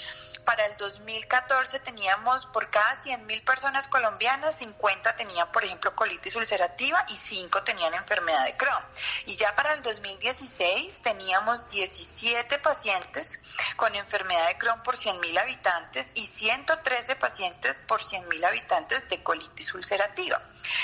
para 0.45 0.65
el 0.65 0.77
2014 0.77 1.79
teníamos 1.79 2.45
por 2.45 2.69
cada 2.69 2.95
100.000 3.03 3.43
personas 3.43 3.87
colombianas, 3.87 4.55
50 4.59 5.15
tenían, 5.15 5.51
por 5.51 5.65
ejemplo, 5.65 5.95
colitis 5.95 6.35
ulcerativa 6.35 7.03
y 7.09 7.17
5 7.17 7.63
tenían 7.63 7.93
enfermedad 7.95 8.45
de 8.45 8.55
Crohn. 8.55 8.85
Y 9.25 9.35
ya 9.35 9.55
para 9.55 9.73
el 9.73 9.81
2016 9.81 11.01
teníamos 11.01 11.67
17 11.69 12.59
pacientes 12.59 13.39
con 13.75 13.95
enfermedad 13.95 14.47
de 14.47 14.57
Crohn 14.57 14.83
por 14.83 14.95
100.000 14.95 15.39
habitantes 15.39 16.11
y 16.13 16.25
113 16.27 17.15
pacientes 17.15 17.79
por 17.87 18.01
100.000 18.01 18.45
habitantes 18.45 19.09
de 19.09 19.23
colitis 19.23 19.73
ulcerativa. 19.73 20.41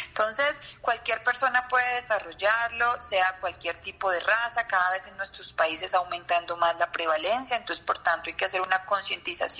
Entonces, 0.07 0.59
cualquier 0.81 1.23
persona 1.23 1.67
puede 1.67 1.95
desarrollarlo, 1.95 3.01
sea 3.01 3.37
cualquier 3.39 3.77
tipo 3.77 4.09
de 4.11 4.19
raza, 4.19 4.67
cada 4.67 4.89
vez 4.91 5.05
en 5.05 5.15
nuestros 5.17 5.53
países 5.53 5.93
aumentando 5.93 6.57
más 6.57 6.77
la 6.79 6.91
prevalencia, 6.91 7.55
entonces, 7.55 7.85
por 7.85 7.99
tanto, 7.99 8.29
hay 8.29 8.35
que 8.35 8.45
hacer 8.45 8.61
una 8.61 8.85
concientización 8.85 9.50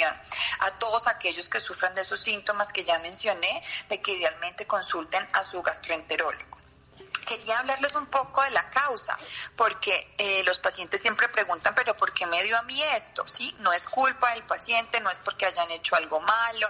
a 0.60 0.72
todos 0.80 1.08
aquellos 1.08 1.50
que 1.50 1.60
sufran 1.60 1.94
de 1.96 2.02
esos 2.02 2.20
síntomas 2.20 2.72
que 2.72 2.84
ya 2.86 3.00
mencioné, 3.00 3.64
de 3.90 4.02
que 4.02 4.14
idealmente 4.14 4.66
consulten 4.66 5.28
a 5.34 5.44
su 5.44 5.62
gastroenterólogo 5.62 6.61
quería 7.22 7.60
hablarles 7.60 7.94
un 7.96 8.06
poco 8.08 8.44
de 8.44 8.52
la 8.52 8.70
causa, 8.70 9.18
porque 9.56 10.14
eh, 10.18 10.44
los 10.44 10.60
pacientes 10.60 11.02
siempre 11.02 11.30
preguntan, 11.30 11.74
pero 11.76 11.96
¿por 11.96 12.14
qué 12.14 12.26
me 12.26 12.42
dio 12.44 12.58
a 12.58 12.64
mí 12.64 12.82
esto? 12.96 13.28
¿Sí? 13.28 13.56
No 13.60 13.74
es 13.74 13.88
culpa 13.88 14.34
del 14.34 14.44
paciente, 14.44 15.00
no 15.00 15.10
es 15.10 15.20
porque 15.20 15.46
hayan 15.46 15.70
hecho 15.72 15.96
algo 15.96 16.20
malo 16.20 16.68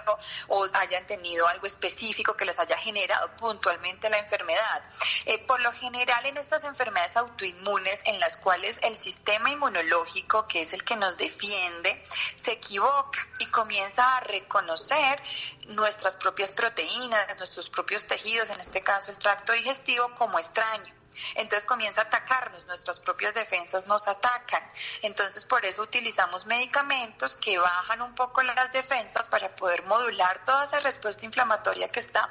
o 0.48 0.66
hayan 0.74 1.06
tenido 1.06 1.46
algo 1.48 1.66
específico 1.66 2.34
que 2.34 2.44
les 2.44 2.58
haya 2.58 2.76
generado 2.76 3.30
puntualmente 3.36 4.08
la 4.10 4.18
enfermedad. 4.18 4.82
Eh, 5.26 5.38
por 5.38 5.60
lo 5.62 5.72
general 5.72 6.24
en 6.26 6.36
estas 6.36 6.64
enfermedades 6.64 7.16
autoinmunes 7.16 8.02
en 8.04 8.20
las 8.20 8.36
cuales 8.36 8.78
el 8.82 8.96
sistema 8.96 9.50
inmunológico, 9.50 10.46
que 10.46 10.62
es 10.62 10.72
el 10.72 10.84
que 10.84 10.96
nos 10.96 11.16
defiende, 11.16 12.02
se 12.36 12.52
equivoca 12.52 13.18
y 13.38 13.46
comienza 13.46 14.16
a 14.16 14.20
reconocer 14.20 15.20
nuestras 15.68 16.16
propias 16.16 16.52
proteínas, 16.52 17.36
nuestros 17.38 17.70
propios 17.70 18.04
tejidos, 18.04 18.50
en 18.50 18.60
este 18.60 18.82
caso 18.82 19.10
el 19.10 19.18
tracto 19.18 19.52
digestivo, 19.52 20.14
como 20.16 20.38
extraño. 20.42 20.94
Entonces 21.34 21.64
comienza 21.64 22.02
a 22.02 22.04
atacarnos, 22.04 22.66
nuestras 22.66 23.00
propias 23.00 23.34
defensas 23.34 23.86
nos 23.86 24.08
atacan. 24.08 24.62
Entonces 25.02 25.44
por 25.44 25.64
eso 25.64 25.82
utilizamos 25.82 26.46
medicamentos 26.46 27.36
que 27.36 27.58
bajan 27.58 28.02
un 28.02 28.14
poco 28.14 28.42
las 28.42 28.72
defensas 28.72 29.28
para 29.28 29.54
poder 29.54 29.84
modular 29.84 30.44
toda 30.44 30.64
esa 30.64 30.80
respuesta 30.80 31.24
inflamatoria 31.24 31.88
que 31.88 32.00
está 32.00 32.28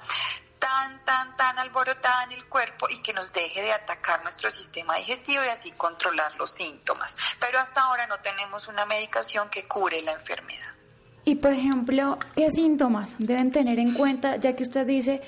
tan, 0.60 1.04
tan, 1.06 1.36
tan 1.36 1.58
alborotada 1.58 2.24
en 2.26 2.34
el 2.34 2.45
cuerpo 2.45 2.88
y 2.89 3.00
que 3.00 3.13
nos 3.13 3.34
deje 3.34 3.62
de 3.62 3.74
atacar 3.74 4.21
nuestro 4.21 4.52
sistema 4.52 4.95
digestivo 4.95 5.43
y 5.43 5.47
así 5.47 5.71
controlar 5.71 6.36
los 6.38 6.52
síntomas. 6.52 7.17
Pero 7.39 7.60
hasta 7.60 7.82
ahora 7.82 8.06
no 8.08 8.19
tenemos 8.19 8.67
una 8.67 8.86
medicación 8.86 9.50
que 9.50 9.67
cure 9.67 10.02
la 10.04 10.12
enfermedad. 10.12 10.71
Y 11.24 11.36
por 11.36 11.54
ejemplo, 11.54 12.17
¿qué 12.36 12.50
síntomas 12.50 13.15
deben 13.19 13.52
tener 13.52 13.80
en 13.80 13.93
cuenta, 13.93 14.38
ya 14.38 14.56
que 14.56 14.63
usted 14.63 14.88
dice 14.88 15.21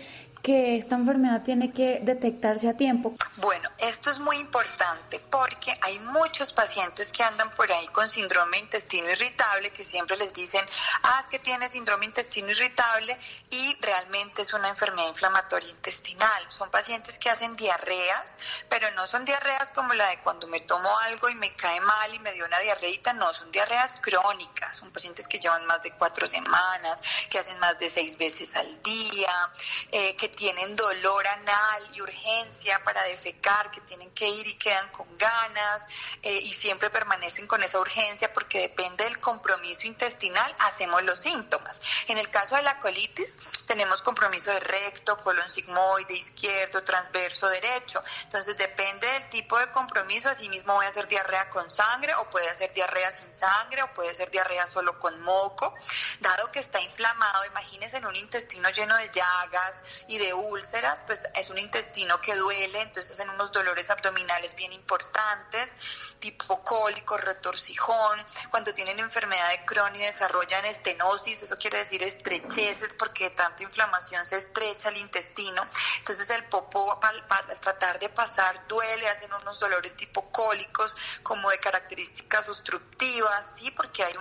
que 0.43 0.75
esta 0.77 0.95
enfermedad 0.95 1.41
tiene 1.41 1.71
que 1.71 2.01
detectarse 2.03 2.67
a 2.67 2.75
tiempo? 2.75 3.13
Bueno, 3.37 3.69
esto 3.77 4.09
es 4.09 4.19
muy 4.19 4.35
importante 4.37 5.21
porque 5.31 5.73
hay 5.81 5.97
muchos 5.99 6.51
pacientes 6.51 7.13
que 7.13 7.23
andan 7.23 7.49
por 7.51 7.71
ahí 7.71 7.87
con 7.87 8.09
síndrome 8.09 8.57
de 8.57 8.63
intestino 8.63 9.09
irritable 9.09 9.71
que 9.71 9.83
siempre 9.83 10.17
les 10.17 10.33
dicen, 10.33 10.63
ah, 11.03 11.19
es 11.21 11.27
que 11.27 11.39
tiene 11.39 11.69
síndrome 11.69 12.01
de 12.01 12.07
intestino 12.07 12.49
irritable 12.49 13.17
y 13.51 13.77
realmente 13.79 14.41
es 14.41 14.53
una 14.53 14.67
enfermedad 14.67 15.07
inflamatoria 15.07 15.69
intestinal. 15.69 16.43
Son 16.49 16.69
pacientes 16.69 17.17
que 17.17 17.29
hacen 17.29 17.55
diarreas, 17.55 18.35
pero 18.67 18.91
no 18.91 19.07
son 19.07 19.23
diarreas 19.23 19.69
como 19.69 19.93
la 19.93 20.09
de 20.09 20.19
cuando 20.19 20.47
me 20.47 20.59
tomo 20.59 20.89
algo 20.99 21.29
y 21.29 21.35
me 21.35 21.55
cae 21.55 21.79
mal 21.79 22.13
y 22.13 22.19
me 22.19 22.33
dio 22.33 22.45
una 22.45 22.59
diarreita, 22.59 23.13
no, 23.13 23.31
son 23.31 23.49
diarreas 23.49 23.95
crónicas, 24.01 24.75
son 24.75 24.91
pacientes 24.91 25.25
que 25.25 25.39
llevan 25.39 25.65
más 25.65 25.81
de 25.83 25.91
cuatro 25.91 26.27
semanas, 26.27 27.01
que 27.29 27.39
hacen 27.39 27.57
más 27.59 27.79
de 27.79 27.89
seis 27.89 28.17
veces 28.17 28.53
al 28.55 28.83
día, 28.83 29.51
eh, 29.89 30.17
que 30.17 30.32
tienen 30.33 30.75
dolor 30.75 31.25
anal 31.27 31.89
y 31.93 32.01
urgencia 32.01 32.83
para 32.83 33.03
defecar, 33.03 33.71
que 33.71 33.81
tienen 33.81 34.11
que 34.11 34.27
ir 34.27 34.47
y 34.47 34.55
quedan 34.55 34.89
con 34.89 35.07
ganas 35.15 35.85
eh, 36.21 36.39
y 36.39 36.51
siempre 36.51 36.89
permanecen 36.89 37.47
con 37.47 37.63
esa 37.63 37.79
urgencia 37.79 38.31
porque 38.33 38.59
depende 38.59 39.03
del 39.03 39.19
compromiso 39.19 39.87
intestinal, 39.87 40.53
hacemos 40.59 41.03
los 41.03 41.19
síntomas. 41.19 41.81
En 42.07 42.17
el 42.17 42.29
caso 42.29 42.55
de 42.55 42.61
la 42.61 42.79
colitis, 42.79 43.37
tenemos 43.65 44.01
compromiso 44.01 44.51
de 44.51 44.59
recto, 44.59 45.17
colon 45.17 45.49
sigmoide, 45.49 46.13
izquierdo, 46.13 46.83
transverso, 46.83 47.47
derecho. 47.49 48.03
Entonces 48.23 48.57
depende 48.57 49.07
del 49.07 49.29
tipo 49.29 49.57
de 49.57 49.71
compromiso, 49.71 50.29
asimismo 50.29 50.73
voy 50.75 50.85
a 50.85 50.89
hacer 50.89 51.07
diarrea 51.07 51.49
con 51.49 51.69
sangre 51.69 52.13
o 52.15 52.29
puede 52.29 52.49
hacer 52.49 52.73
diarrea 52.73 53.11
sin 53.11 53.33
sangre 53.33 53.83
o 53.83 53.93
puede 53.93 54.13
ser 54.13 54.29
diarrea 54.31 54.67
solo 54.67 54.99
con 54.99 55.21
moco. 55.21 55.73
Dado 56.19 56.51
que 56.51 56.59
está 56.59 56.81
inflamado, 56.81 57.45
imagínense 57.45 57.97
en 57.97 58.05
un 58.05 58.15
intestino 58.15 58.69
lleno 58.69 58.95
de 58.97 59.09
llagas 59.09 59.83
y 60.07 60.17
de 60.17 60.22
úlceras, 60.31 61.01
pues 61.05 61.27
es 61.35 61.49
un 61.49 61.57
intestino 61.57 62.21
que 62.21 62.35
duele, 62.35 62.81
entonces 62.81 63.19
en 63.19 63.29
unos 63.29 63.51
dolores 63.51 63.89
abdominales 63.89 64.55
bien 64.55 64.71
importantes, 64.71 65.71
tipo 66.19 66.63
cólico, 66.63 67.17
retorcijón, 67.17 68.23
cuando 68.49 68.73
tienen 68.73 68.99
enfermedad 68.99 69.49
de 69.49 69.65
Crohn 69.65 69.95
y 69.95 69.99
desarrollan 69.99 70.63
estenosis, 70.65 71.41
eso 71.41 71.57
quiere 71.57 71.79
decir 71.79 72.03
estrecheces 72.03 72.93
porque 72.93 73.25
de 73.25 73.29
tanta 73.31 73.63
inflamación 73.63 74.25
se 74.25 74.37
estrecha 74.37 74.89
el 74.89 74.97
intestino, 74.97 75.67
entonces 75.97 76.29
el 76.29 76.45
popo 76.45 76.99
al, 77.01 77.25
tratar 77.59 77.99
de 77.99 78.09
pasar 78.09 78.67
duele, 78.67 79.09
hacen 79.09 79.33
unos 79.33 79.59
dolores 79.59 79.95
tipo 79.95 80.31
cólicos 80.31 80.95
como 81.23 81.49
de 81.49 81.57
características 81.57 82.47
obstructivas, 82.47 83.45
sí, 83.57 83.71
porque 83.71 84.03
hay 84.03 84.13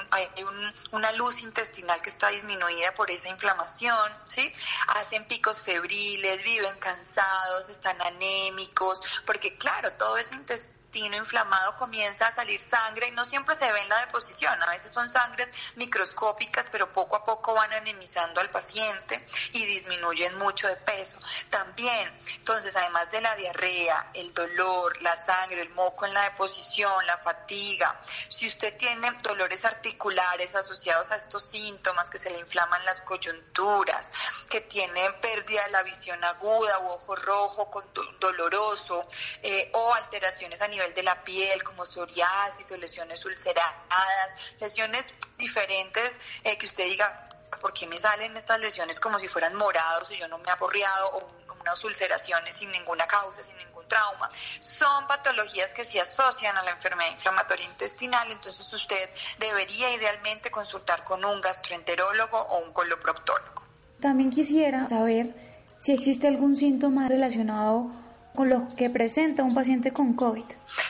una 0.91 1.13
luz 1.13 1.41
intestinal 1.41 2.01
que 2.01 2.11
está 2.11 2.29
disminuida 2.29 2.95
por 2.95 3.11
esa 3.11 3.29
inflamación, 3.29 4.11
sí, 4.25 4.53
hacen 4.89 5.27
picos 5.29 5.61
febriles 5.61 5.92
viven 6.45 6.79
cansados, 6.79 7.69
están 7.69 8.01
anémicos, 8.01 9.01
porque 9.27 9.57
claro, 9.57 9.93
todo 9.93 10.17
ese 10.17 10.35
intestino 10.35 10.82
inflamado 10.95 11.77
comienza 11.77 12.27
a 12.27 12.33
salir 12.33 12.61
sangre 12.61 13.09
y 13.09 13.11
no 13.13 13.25
siempre 13.25 13.55
se 13.55 13.71
ve 13.73 13.81
en 13.81 13.89
la 13.89 14.01
deposición, 14.01 14.63
a 14.63 14.71
veces 14.71 14.93
son 14.93 15.09
sangres 15.11 15.51
microscópicas, 15.77 16.67
pero 16.71 16.93
poco 16.93 17.17
a 17.17 17.25
poco 17.25 17.55
van 17.55 17.73
anemizando 17.73 18.41
al 18.41 18.51
paciente 18.51 19.25
y 19.53 19.65
disminuyen 19.65 20.37
mucho 20.39 20.69
de 20.69 20.77
peso. 20.77 21.19
También, 21.51 22.13
entonces, 22.37 22.75
además 22.77 23.11
de 23.11 23.21
la 23.21 23.35
diarrea, 23.37 24.11
el 24.15 24.33
dolor, 24.35 25.01
la 25.03 25.17
sangre, 25.17 25.63
el 25.63 25.71
moco 25.71 26.07
en 26.07 26.15
la 26.15 26.25
deposición, 26.25 27.07
la 27.07 27.17
fatiga, 27.19 27.99
si 28.29 28.47
usted 28.47 28.77
tiene 28.77 29.11
dolores 29.23 29.65
articulares 29.65 30.55
asociados 30.55 31.11
a 31.11 31.17
estos 31.17 31.45
síntomas, 31.45 32.11
que 32.11 32.19
se 32.19 32.31
le 32.31 32.39
inflaman 32.39 32.85
las 32.85 33.01
coyunturas, 33.03 34.11
que 34.51 34.63
tiene 34.63 35.11
pérdida 35.15 35.65
de 35.65 35.71
la 35.71 35.83
visión 35.83 36.23
aguda 36.25 36.79
o 36.79 36.95
ojo 36.95 37.17
rojo 37.17 37.71
doloroso, 38.19 39.07
eh, 39.43 39.71
o 39.73 39.95
alteraciones 39.95 40.61
a 40.63 40.69
nivel 40.69 40.82
de 40.91 41.03
la 41.03 41.23
piel, 41.23 41.63
como 41.63 41.85
psoriasis 41.87 42.71
o 42.73 42.77
lesiones 42.77 43.25
ulceradas, 43.25 44.35
lesiones 44.59 45.15
diferentes 45.39 46.21
eh, 46.43 46.59
que 46.59 46.67
usted 46.67 46.85
diga, 46.85 47.29
¿por 47.61 47.73
qué 47.73 47.87
me 47.87 47.99
salen 47.99 48.37
estas 48.37 48.61
lesiones 48.61 48.99
como 48.99 49.19
si 49.19 49.29
fueran 49.29 49.55
morados 49.55 50.11
y 50.11 50.19
yo 50.19 50.27
no 50.29 50.39
me 50.39 50.49
he 50.49 50.51
aporreado 50.51 51.11
o 51.13 51.43
unas 51.61 51.85
ulceraciones 51.85 52.57
sin 52.57 52.73
ninguna 52.73 53.07
causa, 53.07 53.43
sin 53.43 53.57
ningún 53.57 53.87
trauma? 53.87 54.29
Son 54.59 55.07
patologías 55.07 55.73
que 55.73 55.85
se 55.85 56.01
asocian 56.01 56.57
a 56.57 56.63
la 56.65 56.73
enfermedad 56.73 57.11
inflamatoria 57.13 57.65
intestinal, 57.67 58.31
entonces 58.31 58.71
usted 58.73 59.09
debería 59.39 59.95
idealmente 59.95 60.51
consultar 60.51 61.05
con 61.05 61.25
un 61.25 61.41
gastroenterólogo 61.41 62.37
o 62.37 62.59
un 62.65 62.73
coloproctólogo. 62.73 63.63
También 64.01 64.31
quisiera 64.31 64.89
saber 64.89 65.33
si 65.81 65.93
existe 65.93 66.27
algún 66.27 66.57
síntoma 66.57 67.09
relacionado 67.09 68.02
con 68.35 68.49
lo 68.49 68.67
que 68.77 68.89
presenta 68.91 69.43
un 69.43 69.55
paciente 69.55 69.93
con 69.93 70.15
COVID. 70.15 70.45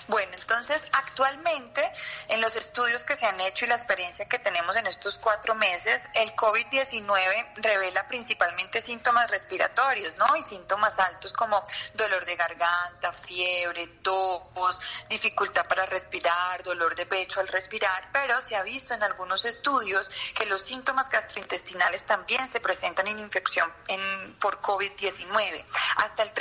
Bueno, 0.08 0.32
entonces 0.34 0.84
actualmente 0.92 1.82
en 2.28 2.40
los 2.40 2.54
estudios 2.56 3.04
que 3.04 3.16
se 3.16 3.26
han 3.26 3.40
hecho 3.40 3.64
y 3.64 3.68
la 3.68 3.74
experiencia 3.74 4.26
que 4.26 4.38
tenemos 4.38 4.76
en 4.76 4.86
estos 4.86 5.18
cuatro 5.18 5.54
meses, 5.54 6.06
el 6.14 6.34
COVID-19 6.36 7.54
revela 7.56 8.06
principalmente 8.06 8.80
síntomas 8.80 9.30
respiratorios, 9.30 10.16
¿no? 10.16 10.36
Y 10.36 10.42
síntomas 10.42 10.98
altos 10.98 11.32
como 11.32 11.62
dolor 11.94 12.24
de 12.24 12.36
garganta, 12.36 13.12
fiebre, 13.12 13.86
tos, 14.02 14.80
dificultad 15.08 15.66
para 15.66 15.86
respirar, 15.86 16.62
dolor 16.62 16.94
de 16.94 17.06
pecho 17.06 17.40
al 17.40 17.48
respirar, 17.48 18.08
pero 18.12 18.40
se 18.40 18.56
ha 18.56 18.62
visto 18.62 18.94
en 18.94 19.02
algunos 19.02 19.44
estudios 19.44 20.10
que 20.34 20.46
los 20.46 20.62
síntomas 20.62 21.08
gastrointestinales 21.08 22.04
también 22.04 22.46
se 22.48 22.60
presentan 22.60 23.08
en 23.08 23.18
infección 23.18 23.72
en, 23.88 24.38
por 24.38 24.60
COVID-19. 24.60 25.64
Hasta 25.96 26.22
el 26.22 26.32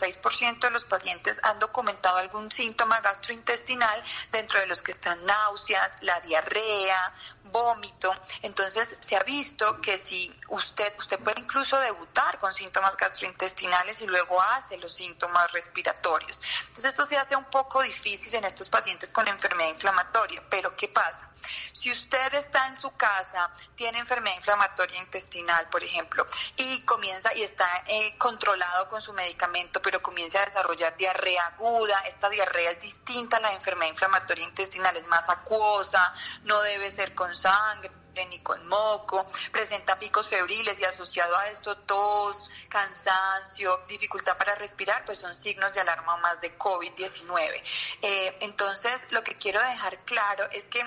39.6% 0.00 0.60
de 0.60 0.70
los 0.70 0.84
pacientes 0.84 1.40
han 1.42 1.58
documentado 1.58 2.16
algún 2.18 2.50
síntoma 2.50 3.00
gastrointestinal, 3.00 4.02
dentro 4.30 4.60
de 4.60 4.66
los 4.66 4.82
que 4.82 4.92
están 4.92 5.24
náuseas, 5.24 5.96
la 6.02 6.20
diarrea, 6.20 7.14
vómito. 7.44 8.14
Entonces 8.42 8.96
se 9.00 9.16
ha 9.16 9.22
visto 9.22 9.80
que 9.80 9.96
si 9.96 10.34
usted, 10.48 10.92
usted 10.98 11.18
puede 11.20 11.40
incluso 11.40 11.78
debutar 11.78 12.38
con 12.38 12.52
síntomas 12.52 12.96
gastrointestinales 12.96 14.00
y 14.00 14.06
luego 14.06 14.40
hace 14.40 14.78
los 14.78 14.92
síntomas 14.92 15.50
respiratorios. 15.52 16.40
Entonces 16.68 16.86
esto 16.86 17.04
se 17.04 17.16
hace 17.16 17.36
un 17.36 17.44
poco 17.46 17.82
difícil 17.82 18.34
en 18.34 18.44
estos 18.44 18.68
pacientes 18.68 19.10
con 19.10 19.26
enfermedad 19.28 19.70
inflamatoria. 19.70 20.42
Pero 20.50 20.74
¿qué 20.76 20.88
pasa? 20.88 21.30
Si 21.72 21.90
usted 21.90 22.34
está 22.34 22.66
en 22.66 22.76
su 22.76 22.90
casa, 22.96 23.50
tiene 23.74 23.98
enfermedad 23.98 24.36
inflamatoria 24.36 24.98
intestinal, 25.00 25.68
por 25.68 25.84
ejemplo, 25.84 26.26
y 26.56 26.80
comienza 26.82 27.32
y 27.34 27.42
está 27.42 27.84
eh, 27.86 28.16
controlado 28.18 28.88
con 28.88 29.00
su 29.00 29.12
medicamento, 29.12 29.80
pero 29.86 30.02
comienza 30.02 30.42
a 30.42 30.44
desarrollar 30.44 30.96
diarrea 30.96 31.46
aguda, 31.46 32.00
esta 32.08 32.28
diarrea 32.28 32.72
es 32.72 32.80
distinta 32.80 33.36
a 33.36 33.40
la 33.40 33.52
enfermedad 33.52 33.92
inflamatoria 33.92 34.42
intestinal, 34.42 34.96
es 34.96 35.06
más 35.06 35.28
acuosa, 35.28 36.12
no 36.42 36.60
debe 36.62 36.90
ser 36.90 37.14
con 37.14 37.32
sangre 37.36 37.92
ni 38.28 38.40
con 38.40 38.66
moco, 38.66 39.24
presenta 39.52 39.96
picos 39.96 40.26
febriles 40.26 40.80
y 40.80 40.84
asociado 40.84 41.36
a 41.36 41.46
esto 41.50 41.76
tos, 41.76 42.50
cansancio, 42.68 43.84
dificultad 43.86 44.36
para 44.36 44.56
respirar, 44.56 45.04
pues 45.04 45.18
son 45.18 45.36
signos 45.36 45.72
de 45.72 45.82
alarma 45.82 46.16
más 46.16 46.40
de 46.40 46.58
COVID-19. 46.58 47.62
Eh, 48.02 48.38
entonces, 48.40 49.06
lo 49.12 49.22
que 49.22 49.36
quiero 49.36 49.60
dejar 49.60 49.98
claro 50.00 50.48
es 50.50 50.66
que 50.66 50.82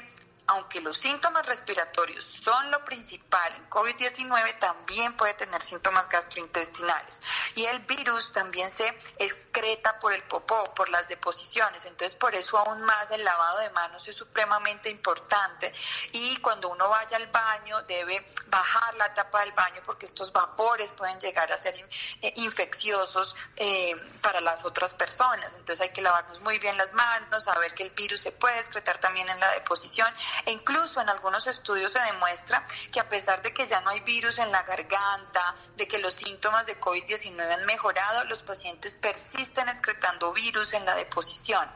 aunque 0.49 0.81
los 0.81 0.97
síntomas 0.97 1.45
respiratorios 1.45 2.25
son 2.25 2.71
lo 2.71 2.83
principal 2.83 3.53
en 3.55 3.69
COVID-19, 3.69 4.57
también 4.57 5.15
puede 5.15 5.35
tener 5.35 5.61
síntomas 5.61 6.09
gastrointestinales. 6.09 7.21
Y 7.53 7.65
el 7.65 7.79
virus 7.79 8.31
también 8.31 8.69
se 8.71 8.87
excreta 9.19 9.99
por 9.99 10.11
el 10.11 10.23
popó, 10.23 10.73
por 10.73 10.89
las 10.89 11.07
deposiciones. 11.07 11.85
Entonces, 11.85 12.15
por 12.15 12.33
eso 12.33 12.57
aún 12.57 12.81
más 12.81 13.11
el 13.11 13.23
lavado 13.23 13.59
de 13.59 13.69
manos 13.69 14.07
es 14.07 14.15
supremamente 14.15 14.89
importante. 14.89 15.71
Y 16.13 16.37
cuando 16.37 16.69
uno 16.69 16.89
vaya 16.89 17.17
al 17.17 17.27
baño, 17.27 17.83
debe 17.83 18.25
bajar 18.47 18.95
la 18.95 19.13
tapa 19.13 19.41
del 19.41 19.51
baño 19.51 19.81
porque 19.85 20.07
estos 20.07 20.33
vapores 20.33 20.91
pueden 20.93 21.19
llegar 21.19 21.51
a 21.51 21.57
ser 21.57 21.75
eh, 22.21 22.33
infecciosos 22.37 23.35
eh, 23.55 23.95
para 24.23 24.41
las 24.41 24.65
otras 24.65 24.95
personas. 24.95 25.53
Entonces, 25.57 25.81
hay 25.81 25.93
que 25.93 26.01
lavarnos 26.01 26.41
muy 26.41 26.57
bien 26.57 26.75
las 26.75 26.93
manos, 26.93 27.43
saber 27.43 27.75
que 27.75 27.83
el 27.83 27.91
virus 27.91 28.21
se 28.21 28.31
puede 28.31 28.59
excretar 28.59 28.97
también 28.99 29.29
en 29.29 29.39
la 29.39 29.51
deposición 29.51 30.11
e 30.45 30.51
incluso 30.51 31.01
en 31.01 31.09
algunos 31.09 31.47
estudios 31.47 31.91
se 31.91 31.99
demuestra 31.99 32.63
que 32.91 32.99
a 32.99 33.07
pesar 33.07 33.41
de 33.41 33.53
que 33.53 33.67
ya 33.67 33.81
no 33.81 33.89
hay 33.89 34.01
virus 34.01 34.39
en 34.39 34.51
la 34.51 34.63
garganta, 34.63 35.55
de 35.75 35.87
que 35.87 35.99
los 35.99 36.13
síntomas 36.13 36.65
de 36.65 36.79
COVID-19 36.79 37.51
han 37.51 37.65
mejorado, 37.65 38.23
los 38.25 38.41
pacientes 38.41 38.95
persisten 38.95 39.67
excretando 39.67 40.33
virus 40.33 40.73
en 40.73 40.85
la 40.85 40.95
deposición. 40.95 41.67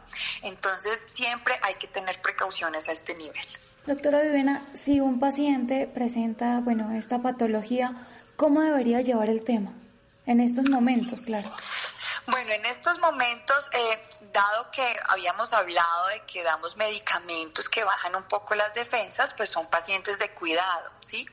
Entonces 0.41 0.99
siempre 1.09 1.55
hay 1.61 1.75
que 1.75 1.87
tener 1.87 2.21
precauciones 2.21 2.87
a 2.89 2.91
este 2.91 3.15
nivel. 3.15 3.41
Doctora 3.85 4.21
Vivena, 4.21 4.65
si 4.73 5.01
un 5.01 5.19
paciente 5.19 5.87
presenta, 5.93 6.59
bueno, 6.61 6.95
esta 6.95 7.21
patología, 7.21 8.07
¿cómo 8.37 8.61
debería 8.61 9.01
llevar 9.01 9.29
el 9.29 9.43
tema? 9.43 9.73
En 10.25 10.39
estos 10.39 10.69
momentos, 10.69 11.21
claro. 11.21 11.51
Bueno, 12.27 12.53
en 12.53 12.65
estos 12.65 12.99
momentos, 12.99 13.69
eh, 13.73 13.99
dado 14.31 14.71
que 14.71 14.97
habíamos 15.09 15.51
hablado 15.51 16.07
de 16.07 16.21
que 16.21 16.41
damos 16.41 16.77
medicamentos 16.77 17.67
que 17.67 17.83
bajan 17.83 18.15
un 18.15 18.23
poco 18.23 18.55
las 18.55 18.73
defensas, 18.73 19.33
pues 19.33 19.49
son 19.49 19.69
pacientes 19.69 20.17
de 20.19 20.29
cuidado, 20.29 20.91
¿sí? 21.01 21.27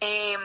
Eh, 0.00 0.36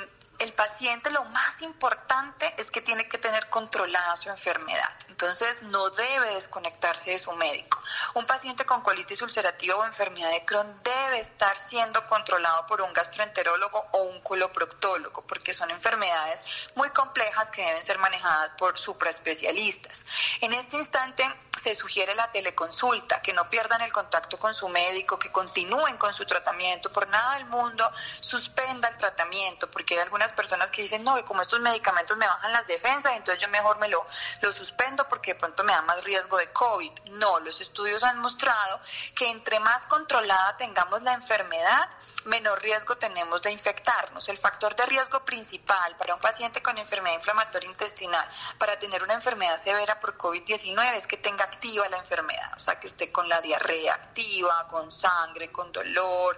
el 0.42 0.54
paciente 0.54 1.12
lo 1.12 1.24
más 1.26 1.62
importante 1.62 2.54
es 2.58 2.72
que 2.72 2.82
tiene 2.82 3.08
que 3.08 3.20
tener 3.20 3.48
controlada 3.50 4.16
su 4.16 4.30
enfermedad. 4.30 4.90
Entonces 5.08 5.62
no 5.64 5.92
debe 5.92 6.34
desconectarse 6.34 7.12
de 7.12 7.20
su 7.20 7.32
médico. 7.34 7.80
Un 8.16 8.26
paciente 8.26 8.66
con 8.66 8.82
colitis 8.82 9.22
ulcerativa 9.22 9.76
o 9.76 9.86
enfermedad 9.86 10.32
de 10.32 10.44
Crohn 10.44 10.82
debe 10.84 11.20
estar 11.20 11.56
siendo 11.56 12.08
controlado 12.08 12.66
por 12.66 12.82
un 12.82 12.92
gastroenterólogo 12.92 13.86
o 13.92 14.02
un 14.04 14.20
coloproctólogo 14.22 15.22
porque 15.28 15.54
son 15.54 15.70
enfermedades 15.70 16.42
muy 16.74 16.90
complejas 16.90 17.52
que 17.52 17.62
deben 17.62 17.84
ser 17.84 18.00
manejadas 18.00 18.54
por 18.54 18.80
supraespecialistas. 18.80 20.06
En 20.42 20.54
este 20.54 20.78
instante 20.78 21.24
se 21.62 21.76
sugiere 21.76 22.16
la 22.16 22.32
teleconsulta, 22.32 23.22
que 23.22 23.34
no 23.34 23.48
pierdan 23.48 23.82
el 23.82 23.94
contacto 23.94 24.40
con 24.40 24.54
su 24.54 24.68
médico, 24.68 25.20
que 25.20 25.32
continúen 25.32 25.98
con 25.98 26.12
su 26.14 26.26
tratamiento. 26.26 26.92
Por 26.92 27.08
nada 27.08 27.36
del 27.36 27.46
mundo 27.46 27.90
suspenda 28.20 28.88
el 28.88 28.98
tratamiento 28.98 29.70
porque 29.70 29.94
hay 29.94 30.02
algunas 30.02 30.32
personas 30.32 30.72
que 30.72 30.82
dicen, 30.82 31.04
no, 31.04 31.16
que 31.16 31.24
como 31.24 31.42
estos 31.42 31.60
medicamentos 31.60 32.18
me 32.18 32.26
bajan 32.26 32.52
las 32.52 32.66
defensas, 32.66 33.14
entonces 33.16 33.42
yo 33.42 33.48
mejor 33.50 33.78
me 33.78 33.90
lo, 33.90 34.06
lo 34.42 34.52
suspendo 34.52 35.08
porque 35.08 35.34
de 35.34 35.40
pronto 35.40 35.64
me 35.64 35.74
da 35.74 35.84
más 35.84 36.04
riesgo 36.04 36.38
de 36.38 36.52
COVID. 36.52 36.92
No, 37.12 37.40
los 37.40 37.62
estudios 37.62 38.04
han 38.04 38.18
mostrado 38.18 38.82
que 39.16 39.30
entre 39.30 39.60
más 39.60 39.86
controlada 39.86 40.58
tengamos 40.58 41.04
la 41.04 41.14
enfermedad, 41.14 41.90
menor 42.26 42.60
riesgo 42.62 42.98
tenemos 42.98 43.42
de 43.44 43.52
infectarnos. 43.52 44.28
El 44.30 44.40
factor 44.40 44.76
de 44.76 44.86
riesgo 44.88 45.24
principal 45.24 45.96
para 45.98 46.16
un 46.16 46.20
paciente 46.20 46.64
con 46.64 46.78
enfermedad 46.80 47.16
inflamatoria 47.16 47.70
intestinal, 47.70 48.28
para 48.58 48.80
tener 48.80 49.04
una 49.04 49.14
enfermedad 49.14 49.58
severa 49.58 50.00
por 50.00 50.18
COVID-19, 50.18 50.94
es 50.96 51.06
que 51.06 51.18
tenga 51.18 51.51
activa 51.52 51.88
la 51.90 51.98
enfermedad, 51.98 52.54
o 52.56 52.60
sea, 52.60 52.80
que 52.80 52.88
esté 52.88 53.12
con 53.12 53.28
la 53.28 53.42
diarrea 53.42 53.94
activa, 53.94 54.68
con 54.68 54.90
sangre, 54.90 55.52
con 55.52 55.72
dolor, 55.72 56.38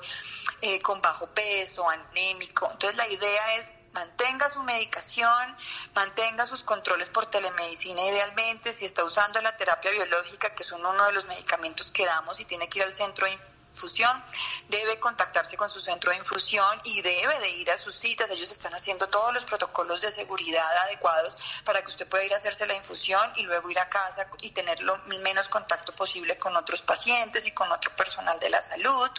eh, 0.61 0.81
con 0.81 1.01
bajo 1.01 1.27
peso, 1.27 1.87
anémico. 1.89 2.69
Entonces 2.71 2.97
la 2.97 3.07
idea 3.07 3.55
es 3.55 3.71
mantenga 3.93 4.49
su 4.49 4.63
medicación, 4.63 5.55
mantenga 5.93 6.45
sus 6.45 6.63
controles 6.63 7.09
por 7.09 7.27
telemedicina 7.27 8.01
idealmente, 8.01 8.71
si 8.71 8.85
está 8.85 9.03
usando 9.03 9.39
la 9.41 9.55
terapia 9.55 9.91
biológica, 9.91 10.53
que 10.55 10.63
es 10.63 10.71
uno 10.71 11.05
de 11.05 11.11
los 11.11 11.25
medicamentos 11.25 11.91
que 11.91 12.05
damos 12.05 12.39
y 12.39 12.45
tiene 12.45 12.67
que 12.67 12.79
ir 12.79 12.85
al 12.85 12.93
centro 12.93 13.27
de 13.27 13.33
infusión, 13.73 14.23
debe 14.69 14.99
contactarse 14.99 15.57
con 15.57 15.69
su 15.69 15.81
centro 15.81 16.11
de 16.11 16.17
infusión 16.17 16.79
y 16.83 17.01
debe 17.01 17.39
de 17.39 17.49
ir 17.49 17.71
a 17.71 17.77
sus 17.77 17.95
citas. 17.95 18.29
Ellos 18.29 18.51
están 18.51 18.73
haciendo 18.73 19.07
todos 19.09 19.33
los 19.33 19.43
protocolos 19.43 19.99
de 20.01 20.11
seguridad 20.11 20.77
adecuados 20.83 21.37
para 21.65 21.81
que 21.81 21.87
usted 21.87 22.07
pueda 22.07 22.23
ir 22.23 22.33
a 22.33 22.37
hacerse 22.37 22.65
la 22.67 22.75
infusión 22.75 23.33
y 23.35 23.41
luego 23.43 23.69
ir 23.71 23.79
a 23.79 23.89
casa 23.89 24.27
y 24.41 24.51
tener 24.51 24.79
lo 24.81 24.97
menos 25.23 25.49
contacto 25.49 25.93
posible 25.93 26.37
con 26.37 26.55
otros 26.55 26.81
pacientes 26.83 27.45
y 27.45 27.51
con 27.51 27.71
otro 27.71 27.91
personal 27.95 28.39
de 28.39 28.49
la 28.49 28.61
salud. 28.61 29.09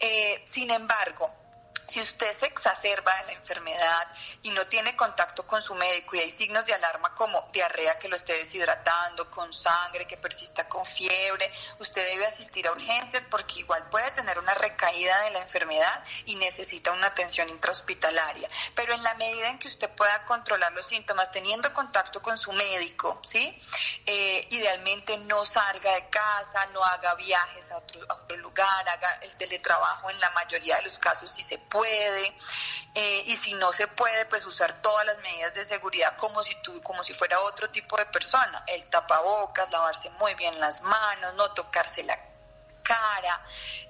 Eh, 0.00 0.44
sin 0.46 0.70
embargo, 0.70 1.47
si 1.88 2.00
usted 2.00 2.36
se 2.36 2.46
exacerba 2.46 3.14
de 3.16 3.26
la 3.26 3.32
enfermedad 3.32 4.08
y 4.42 4.50
no 4.50 4.66
tiene 4.66 4.94
contacto 4.94 5.46
con 5.46 5.62
su 5.62 5.74
médico 5.74 6.16
y 6.16 6.20
hay 6.20 6.30
signos 6.30 6.64
de 6.66 6.74
alarma 6.74 7.14
como 7.14 7.48
diarrea 7.50 7.98
que 7.98 8.08
lo 8.08 8.16
esté 8.16 8.34
deshidratando, 8.34 9.30
con 9.30 9.52
sangre, 9.52 10.06
que 10.06 10.18
persista 10.18 10.68
con 10.68 10.84
fiebre, 10.84 11.50
usted 11.78 12.04
debe 12.04 12.26
asistir 12.26 12.68
a 12.68 12.72
urgencias 12.72 13.24
porque 13.24 13.60
igual 13.60 13.88
puede 13.88 14.10
tener 14.10 14.38
una 14.38 14.52
recaída 14.54 15.18
de 15.22 15.30
la 15.30 15.38
enfermedad 15.38 16.04
y 16.26 16.36
necesita 16.36 16.92
una 16.92 17.06
atención 17.06 17.48
intrahospitalaria. 17.48 18.48
Pero 18.74 18.92
en 18.92 19.02
la 19.02 19.14
medida 19.14 19.48
en 19.48 19.58
que 19.58 19.68
usted 19.68 19.88
pueda 19.90 20.26
controlar 20.26 20.72
los 20.72 20.86
síntomas 20.86 21.30
teniendo 21.30 21.72
contacto 21.72 22.20
con 22.20 22.36
su 22.36 22.52
médico, 22.52 23.20
¿sí? 23.24 23.58
Eh, 24.04 24.46
idealmente 24.50 25.16
no 25.18 25.46
salga 25.46 25.94
de 25.94 26.08
casa, 26.10 26.66
no 26.66 26.84
haga 26.84 27.14
viajes 27.14 27.70
a 27.70 27.78
otro, 27.78 28.36
lugar, 28.36 28.88
haga 28.88 29.18
el 29.22 29.34
teletrabajo 29.36 30.10
en 30.10 30.20
la 30.20 30.30
mayoría 30.30 30.76
de 30.76 30.82
los 30.82 30.98
casos 30.98 31.30
si 31.30 31.42
se 31.42 31.58
puede 31.58 31.77
puede, 31.78 32.34
eh, 32.94 33.22
y 33.26 33.36
si 33.36 33.54
no 33.54 33.72
se 33.72 33.86
puede, 33.86 34.26
pues 34.26 34.44
usar 34.46 34.82
todas 34.82 35.06
las 35.06 35.18
medidas 35.18 35.54
de 35.54 35.64
seguridad 35.64 36.16
como 36.16 36.42
si 36.42 36.54
tú, 36.62 36.82
como 36.82 37.02
si 37.02 37.14
fuera 37.14 37.40
otro 37.40 37.70
tipo 37.70 37.96
de 37.96 38.06
persona, 38.06 38.64
el 38.66 38.84
tapabocas, 38.86 39.70
lavarse 39.70 40.10
muy 40.18 40.34
bien 40.34 40.58
las 40.58 40.82
manos, 40.82 41.34
no 41.34 41.52
tocarse 41.52 42.02
la 42.02 42.18
cara, 42.82 43.40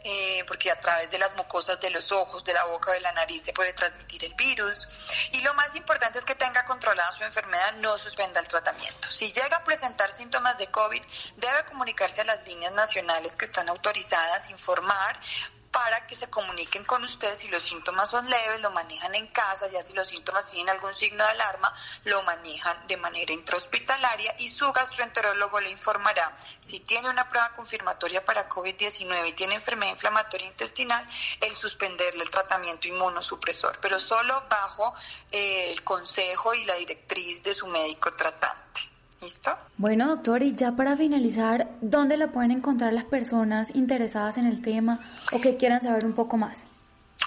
eh, 0.03 0.45
porque 0.47 0.71
a 0.71 0.81
través 0.81 1.09
de 1.11 1.19
las 1.19 1.35
mucosas 1.37 1.81
de 1.81 1.89
los 1.89 2.11
ojos, 2.11 2.45
de 2.45 2.53
la 2.53 2.65
boca, 2.65 2.93
de 2.93 3.01
la 3.01 3.13
nariz 3.13 3.45
se 3.45 3.53
puede 3.53 3.73
transmitir 3.73 4.25
el 4.25 4.35
virus. 4.35 4.89
Y 5.33 5.41
lo 5.43 5.55
más 5.55 5.75
importante 5.77 6.19
es 6.19 6.25
que 6.25 6.35
tenga 6.35 6.65
controlada 6.65 7.11
su 7.13 7.23
enfermedad, 7.23 7.75
no 7.77 7.97
suspenda 7.97 8.41
el 8.41 8.49
tratamiento. 8.49 9.11
Si 9.11 9.33
llega 9.33 9.59
a 9.59 9.65
presentar 9.65 10.13
síntomas 10.13 10.59
de 10.59 10.67
COVID, 10.67 11.03
debe 11.37 11.65
comunicarse 11.67 12.23
a 12.23 12.25
las 12.25 12.45
líneas 12.47 12.73
nacionales 12.73 13.37
que 13.37 13.45
están 13.45 13.69
autorizadas, 13.69 14.51
informar 14.51 15.19
para 15.71 16.07
que 16.07 16.17
se 16.17 16.31
comuniquen 16.31 16.85
con 16.85 17.05
ustedes 17.05 17.39
si 17.39 17.49
los 17.49 17.63
síntomas 17.63 18.11
son 18.11 18.29
leves, 18.29 18.61
lo 18.61 18.71
manejan 18.71 19.15
en 19.15 19.27
casa, 19.29 19.67
ya 19.67 19.83
si 19.83 19.93
los 19.93 20.07
síntomas 20.07 20.51
tienen 20.51 20.71
algún 20.71 20.95
signo 20.95 21.25
de 21.25 21.31
alarma, 21.31 21.75
lo 22.05 22.23
manejan 22.23 22.87
de 22.87 22.97
manera 22.97 23.33
intrahospitalaria 23.33 24.35
y 24.39 24.49
su 24.49 24.73
gastroenterólogo 24.73 25.61
le 25.61 25.71
informará 25.71 26.35
si 26.61 26.81
tiene 26.81 27.11
una 27.11 27.29
prueba 27.29 27.53
confirmatoria 27.55 28.25
para 28.25 28.49
COVID-19 28.49 29.29
y 29.29 29.33
tiene 29.33 29.55
enfermedad 29.55 29.93
inflamatoria 29.93 30.47
intestinal, 30.47 31.07
el 31.41 31.55
suspenderle 31.55 32.25
el 32.25 32.31
tratamiento 32.31 32.89
inmunosupresor, 32.89 33.79
pero 33.81 33.99
solo 33.99 34.45
bajo 34.49 34.95
eh, 35.31 35.71
el 35.71 35.85
consejo 35.85 36.55
y 36.55 36.65
la 36.65 36.75
directriz 36.75 37.43
de 37.43 37.55
su 37.55 37.67
médico 37.67 38.13
tratante. 38.15 38.98
¿Listo? 39.21 39.57
Bueno, 39.77 40.09
doctor, 40.09 40.43
y 40.43 40.55
ya 40.55 40.73
para 40.73 40.97
finalizar, 40.97 41.69
¿dónde 41.81 42.17
la 42.17 42.29
pueden 42.29 42.53
encontrar 42.53 42.93
las 42.93 43.05
personas 43.05 43.75
interesadas 43.75 44.37
en 44.39 44.47
el 44.47 44.63
tema 44.63 45.01
o 45.33 45.41
que 45.41 45.57
quieran 45.57 45.83
saber 45.83 46.05
un 46.05 46.15
poco 46.15 46.37
más? 46.37 46.63